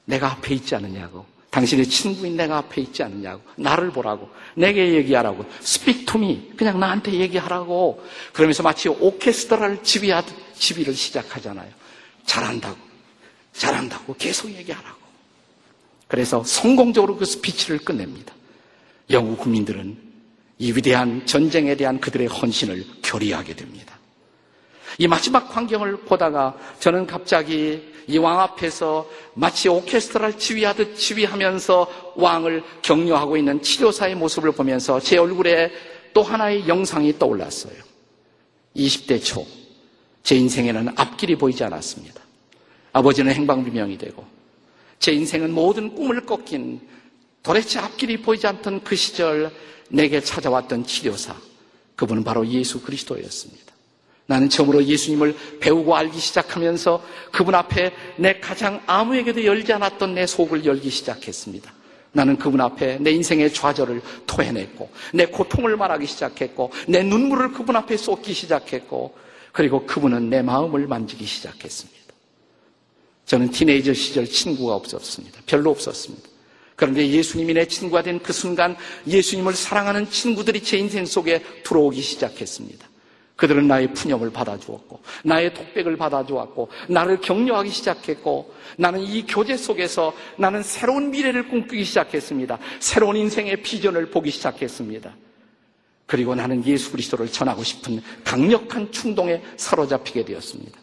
내가 0.05 0.31
앞에 0.31 0.55
있지 0.55 0.73
않느냐고. 0.73 1.25
당신의 1.58 1.88
친구인 1.88 2.38
내가 2.38 2.58
앞에 2.58 2.82
있지 2.82 3.02
않느냐고. 3.02 3.41
나를 3.56 3.89
보라고. 3.89 4.30
내게 4.54 4.93
얘기하라고. 4.93 5.43
Speak. 5.60 6.06
그냥 6.56 6.80
나한테 6.80 7.13
얘기하라고. 7.13 8.06
그러면서 8.32 8.62
마치 8.62 8.89
오케스트라를 8.89 9.82
지휘하듯 9.82 10.36
지휘를 10.54 10.93
시작하잖아요. 10.93 11.67
잘한다고. 12.28 12.78
잘한다고. 13.54 14.15
계속 14.20 14.52
얘기하라고. 14.54 14.98
그래서 16.08 16.43
성공적으로 16.43 17.17
그 17.17 17.26
스피치를 17.26 17.80
끝냅니다. 17.80 18.36
영국 19.10 19.39
국민들은 19.39 19.98
이 20.60 20.72
위대한 20.74 21.26
전쟁에 21.26 21.76
대한 21.76 22.00
그들의 22.00 22.28
헌신을 22.28 22.86
결의하게 23.02 23.56
됩니다. 23.56 23.96
이 24.97 25.07
마지막 25.07 25.49
광경을 25.49 25.97
보다가 26.01 26.55
저는 26.79 27.05
갑자기 27.05 27.93
이 28.07 28.17
왕 28.17 28.39
앞에서 28.39 29.07
마치 29.33 29.67
오케스트라를 29.67 30.38
지휘하듯 30.38 30.97
지휘하면서 30.97 32.13
왕을 32.15 32.63
격려하고 32.81 33.36
있는 33.36 33.62
치료사의 33.62 34.15
모습을 34.15 34.53
보면서 34.53 34.99
제 34.99 35.17
얼굴에 35.17 35.71
또 36.13 36.23
하나의 36.23 36.67
영상이 36.67 37.19
떠올랐어요. 37.19 37.75
20대 38.75 39.21
초, 39.23 39.45
제 40.23 40.36
인생에는 40.38 40.93
앞길이 40.95 41.36
보이지 41.36 41.63
않았습니다. 41.65 42.21
아버지는 42.93 43.33
행방불명이 43.33 43.97
되고, 43.97 44.25
제 44.99 45.12
인생은 45.12 45.51
모든 45.51 45.93
꿈을 45.93 46.25
꺾인 46.25 46.79
도대체 47.43 47.79
앞길이 47.79 48.21
보이지 48.21 48.47
않던 48.47 48.83
그 48.83 48.95
시절 48.95 49.51
내게 49.89 50.21
찾아왔던 50.21 50.86
치료사. 50.86 51.36
그분은 51.95 52.23
바로 52.23 52.47
예수 52.47 52.81
그리스도였습니다. 52.81 53.73
나는 54.27 54.49
처음으로 54.49 54.83
예수님을 54.83 55.35
배우고 55.59 55.95
알기 55.95 56.19
시작하면서 56.19 57.03
그분 57.31 57.55
앞에 57.55 57.93
내 58.17 58.39
가장 58.39 58.81
아무에게도 58.85 59.45
열지 59.45 59.73
않았던 59.73 60.15
내 60.15 60.27
속을 60.27 60.65
열기 60.65 60.89
시작했습니다. 60.89 61.73
나는 62.11 62.37
그분 62.37 62.61
앞에 62.61 62.97
내 62.99 63.11
인생의 63.11 63.53
좌절을 63.53 64.01
토해냈고, 64.25 64.89
내 65.13 65.27
고통을 65.27 65.77
말하기 65.77 66.05
시작했고, 66.05 66.71
내 66.87 67.03
눈물을 67.03 67.51
그분 67.53 67.75
앞에 67.75 67.95
쏟기 67.95 68.33
시작했고, 68.33 69.15
그리고 69.51 69.85
그분은 69.85 70.29
내 70.29 70.41
마음을 70.41 70.87
만지기 70.87 71.25
시작했습니다. 71.25 71.97
저는 73.25 73.51
티네이저 73.51 73.93
시절 73.93 74.25
친구가 74.25 74.73
없었습니다. 74.75 75.41
별로 75.45 75.69
없었습니다. 75.71 76.27
그런데 76.75 77.07
예수님이 77.07 77.53
내 77.53 77.65
친구가 77.65 78.03
된 78.03 78.19
그 78.19 78.33
순간 78.33 78.75
예수님을 79.07 79.53
사랑하는 79.53 80.09
친구들이 80.09 80.63
제 80.63 80.77
인생 80.77 81.05
속에 81.05 81.43
들어오기 81.63 82.01
시작했습니다. 82.01 82.87
그들은 83.38 83.67
나의 83.67 83.93
푸념을 83.93 84.32
받아주었고, 84.32 85.00
나의 85.23 85.54
독백을 85.54 85.95
받아주었고, 85.95 86.69
나를 86.89 87.21
격려하기 87.21 87.69
시작했고, 87.69 88.54
나는 88.78 89.00
이 89.00 89.26
교제 89.26 89.56
속에서 89.56 90.12
나는 90.38 90.63
새로운 90.63 91.12
미래를 91.12 91.47
꿈꾸기 91.47 91.86
시작했습니다. 91.86 92.58
새로운 92.80 93.15
인생의 93.15 93.62
비전을 93.62 94.08
보기 94.08 94.32
시작했습니다. 94.32 95.15
그리고 96.08 96.34
나는 96.34 96.65
예수 96.65 96.91
그리스도를 96.91 97.28
전하고 97.28 97.63
싶은 97.63 98.02
강력한 98.23 98.91
충동에 98.91 99.41
사로잡히게 99.56 100.26
되었습니다. 100.26 100.80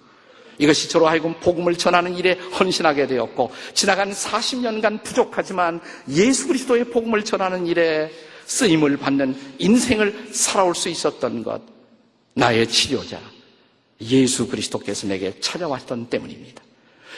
이것이 0.59 0.89
저로 0.89 1.09
하여금 1.09 1.35
복음을 1.41 1.75
전하는 1.75 2.15
일에 2.15 2.35
헌신하게 2.35 3.09
되었고 3.09 3.51
지나간 3.73 4.13
40년간 4.13 5.03
부족하지만 5.03 5.81
예수 6.11 6.47
그리스도의 6.47 6.85
복음을 6.85 7.25
전하는 7.25 7.67
일에 7.67 8.13
쓰임을 8.47 8.99
받는 8.99 9.35
인생을 9.59 10.29
살아올 10.31 10.77
수 10.77 10.89
있었던 10.89 11.43
것 11.43 11.74
나의 12.35 12.69
치료자 12.69 13.21
예수 14.01 14.49
그리스도께서 14.49 15.07
내게 15.07 15.39
찾아왔던 15.41 16.11
때문입니다. 16.11 16.63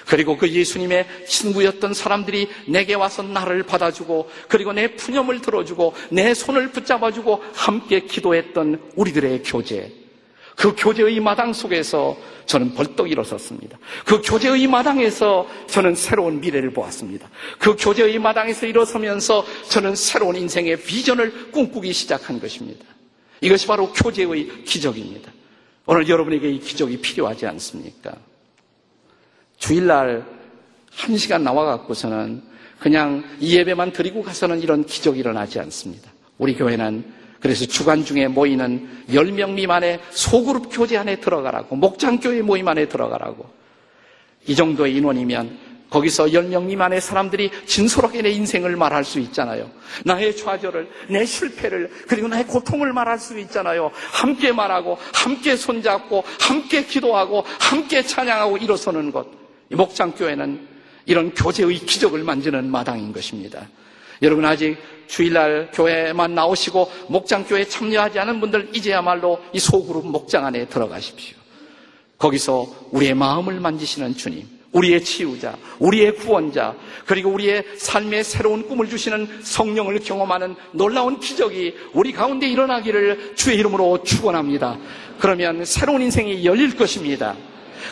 그리고 0.07 0.37
그 0.37 0.49
예수님의 0.49 1.07
친구였던 1.27 1.95
사람들이 1.95 2.49
내게 2.69 2.95
와서 2.95 3.23
나를 3.23 3.65
받아주고 3.65 4.31
그리고 4.49 4.73
내 4.73 4.95
푸념을 4.95 5.41
들어주고 5.41 5.95
내 6.11 6.35
손을 6.35 6.71
붙잡아주고 6.71 7.43
함께 7.55 8.01
기도했던 8.01 8.93
우리들의 8.95 9.43
교제 9.43 9.93
그 10.55 10.75
교제의 10.77 11.21
마당 11.21 11.53
속에서 11.53 12.17
저는 12.47 12.75
벌떡 12.75 13.11
일어섰습니다. 13.11 13.79
그 14.05 14.23
교제의 14.23 14.67
마당에서 14.69 15.47
저는 15.67 15.95
새로운 15.95 16.41
미래를 16.41 16.71
보았습니다. 16.71 17.29
그 17.59 17.77
교제의 17.77 18.19
마당에서 18.19 18.67
일어서면서 18.67 19.45
저는 19.69 19.95
새로운 19.95 20.37
인생의 20.37 20.83
비전을 20.83 21.51
꿈꾸기 21.51 21.93
시작한 21.93 22.41
것입니다. 22.41 22.85
이것이 23.41 23.67
바로 23.67 23.93
교제의 23.93 24.65
기적입니다. 24.65 25.33
오늘 25.87 26.09
여러분에게 26.09 26.51
이 26.51 26.59
기적이 26.59 26.99
필요하지 27.01 27.47
않습니까? 27.47 28.15
주일날 29.59 30.27
한 30.91 31.17
시간 31.17 31.45
나와갖고서는 31.45 32.43
그냥 32.79 33.25
이 33.41 33.57
예배만 33.57 33.93
드리고 33.93 34.23
가서는 34.23 34.61
이런 34.61 34.85
기적이 34.85 35.21
일어나지 35.21 35.59
않습니다. 35.61 36.11
우리 36.39 36.55
교회는 36.55 37.05
그래서 37.41 37.65
주간 37.67 38.05
중에 38.05 38.29
모이는 38.29 39.05
10명 39.09 39.53
미만의 39.53 40.01
소그룹 40.11 40.69
교제 40.73 40.97
안에 40.97 41.21
들어가라고, 41.21 41.77
목장교회 41.77 42.43
모임 42.43 42.67
안에 42.67 42.89
들어가라고. 42.89 43.49
이 44.49 44.55
정도의 44.55 44.97
인원이면 44.97 45.59
거기서 45.91 46.27
10명 46.27 46.65
미만의 46.65 47.01
사람들이 47.01 47.51
진솔하게 47.67 48.23
내 48.23 48.31
인생을 48.31 48.77
말할 48.77 49.05
수 49.05 49.21
있잖아요. 49.21 49.71
나의 50.05 50.37
좌절을, 50.37 50.89
내 51.09 51.25
실패를, 51.25 51.91
그리고 52.09 52.29
나의 52.29 52.47
고통을 52.47 52.93
말할 52.93 53.19
수 53.19 53.39
있잖아요. 53.39 53.91
함께 54.13 54.53
말하고, 54.53 54.99
함께 55.15 55.57
손잡고, 55.57 56.25
함께 56.41 56.85
기도하고, 56.85 57.45
함께 57.61 58.03
찬양하고 58.03 58.57
일어서는 58.57 59.13
것. 59.13 59.27
목장교회는 59.71 60.69
이런 61.07 61.33
교제의 61.33 61.79
기적을 61.79 62.25
만드는 62.25 62.71
마당인 62.71 63.13
것입니다. 63.13 63.69
여러분 64.23 64.45
아직 64.45 64.77
주일날 65.07 65.71
교회만 65.73 66.35
나오시고 66.35 66.91
목장교회에 67.09 67.67
참여하지 67.67 68.19
않은 68.19 68.41
분들 68.41 68.71
이제야말로 68.75 69.41
이 69.53 69.59
소그룹 69.59 70.07
목장 70.07 70.47
안에 70.47 70.67
들어가십시오. 70.67 71.37
거기서 72.19 72.67
우리의 72.93 73.15
마음을 73.15 73.61
만지시는 73.61 74.17
주님, 74.17 74.49
우리의 74.77 75.03
치유자, 75.03 75.57
우리의 75.79 76.17
구원자, 76.17 76.75
그리고 77.07 77.31
우리의 77.31 77.65
삶의 77.79 78.25
새로운 78.25 78.69
꿈을 78.69 78.89
주시는 78.89 79.41
성령을 79.43 80.01
경험하는 80.01 80.55
놀라운 80.73 81.19
기적이 81.19 81.75
우리 81.95 82.13
가운데 82.13 82.47
일어나기를 82.47 83.33
주의 83.37 83.59
이름으로 83.59 84.03
축원합니다. 84.05 84.79
그러면 85.19 85.65
새로운 85.65 86.03
인생이 86.03 86.45
열릴 86.45 86.77
것입니다. 86.77 87.35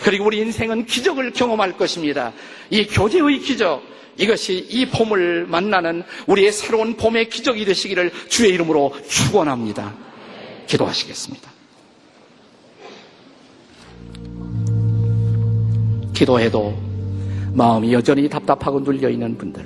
그리고 0.03 0.27
우리 0.27 0.39
인생은 0.39 0.85
기적을 0.87 1.33
경험할 1.33 1.77
것입니다. 1.79 2.33
이 2.69 2.85
교제의 2.85 3.39
기적, 3.41 3.83
이것이 4.19 4.67
이 4.69 4.87
봄을 4.87 5.47
만나는 5.47 6.03
우리의 6.27 6.53
새로운 6.53 6.97
봄의 6.97 7.31
기적이 7.31 7.65
되시기를 7.65 8.13
주의 8.29 8.53
이름으로 8.53 8.95
축원합니다. 9.09 9.95
기도하시겠습니다. 10.67 11.54
기도해도 16.15 16.75
마음이 17.53 17.93
여전히 17.93 18.29
답답하고 18.29 18.81
눌려 18.81 19.11
있는 19.11 19.37
분들, 19.37 19.65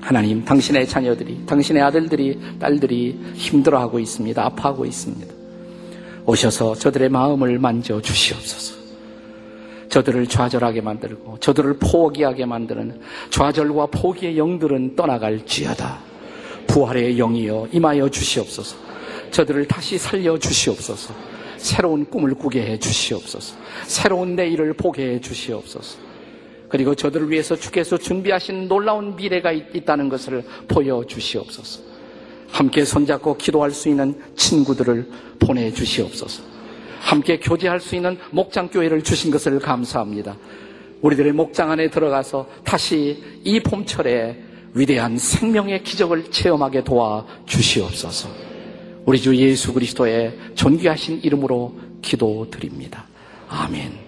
하나님, 0.00 0.44
당신의 0.44 0.88
자녀들이, 0.88 1.44
당신의 1.46 1.82
아들들이, 1.82 2.38
딸들이 2.58 3.18
힘들어하고 3.34 3.98
있습니다. 3.98 4.44
아파하고 4.44 4.84
있습니다. 4.84 5.32
오셔서 6.26 6.74
저들의 6.74 7.08
마음을 7.08 7.58
만져 7.58 8.00
주시옵소서. 8.00 8.82
저들을 9.88 10.26
좌절하게 10.26 10.80
만들고 10.80 11.38
저들을 11.38 11.76
포기하게 11.78 12.46
만드는 12.46 13.00
좌절과 13.30 13.86
포기의 13.86 14.38
영들은 14.38 14.96
떠나갈지어다. 14.96 15.98
부활의 16.66 17.16
영이여 17.16 17.68
임하여 17.72 18.08
주시옵소서. 18.08 18.76
저들을 19.30 19.68
다시 19.68 19.98
살려 19.98 20.38
주시옵소서. 20.38 21.14
새로운 21.62 22.04
꿈을 22.04 22.34
꾸게 22.34 22.60
해 22.60 22.78
주시옵소서. 22.78 23.56
새로운 23.86 24.34
내일을 24.34 24.72
보게 24.72 25.14
해 25.14 25.20
주시옵소서. 25.20 25.98
그리고 26.68 26.94
저들을 26.94 27.30
위해서 27.30 27.54
주께서 27.54 27.96
준비하신 27.96 28.66
놀라운 28.66 29.14
미래가 29.14 29.52
있 29.52 29.84
다는 29.84 30.08
것을 30.08 30.44
보여 30.66 31.04
주시옵소서. 31.06 31.80
함께 32.50 32.84
손잡고 32.84 33.36
기도할 33.36 33.70
수 33.70 33.88
있는 33.88 34.20
친구들을 34.36 35.08
보내 35.38 35.72
주시옵소서. 35.72 36.42
함께 37.00 37.38
교제할 37.38 37.80
수 37.80 37.94
있는 37.94 38.18
목장 38.30 38.68
교회를 38.68 39.02
주신 39.02 39.30
것을 39.30 39.58
감사합니다. 39.58 40.36
우리들의 41.00 41.32
목장 41.32 41.70
안에 41.70 41.90
들어가서 41.90 42.46
다시 42.64 43.22
이 43.44 43.60
봄철에 43.60 44.36
위대한 44.74 45.16
생명의 45.16 45.82
기적을 45.82 46.30
체험하게 46.30 46.84
도와 46.84 47.24
주시옵소서. 47.46 48.51
우리 49.04 49.20
주 49.20 49.34
예수 49.36 49.72
그리스도의 49.72 50.38
존귀하신 50.54 51.20
이름으로 51.22 51.74
기도드립니다. 52.02 53.06
아멘. 53.48 54.01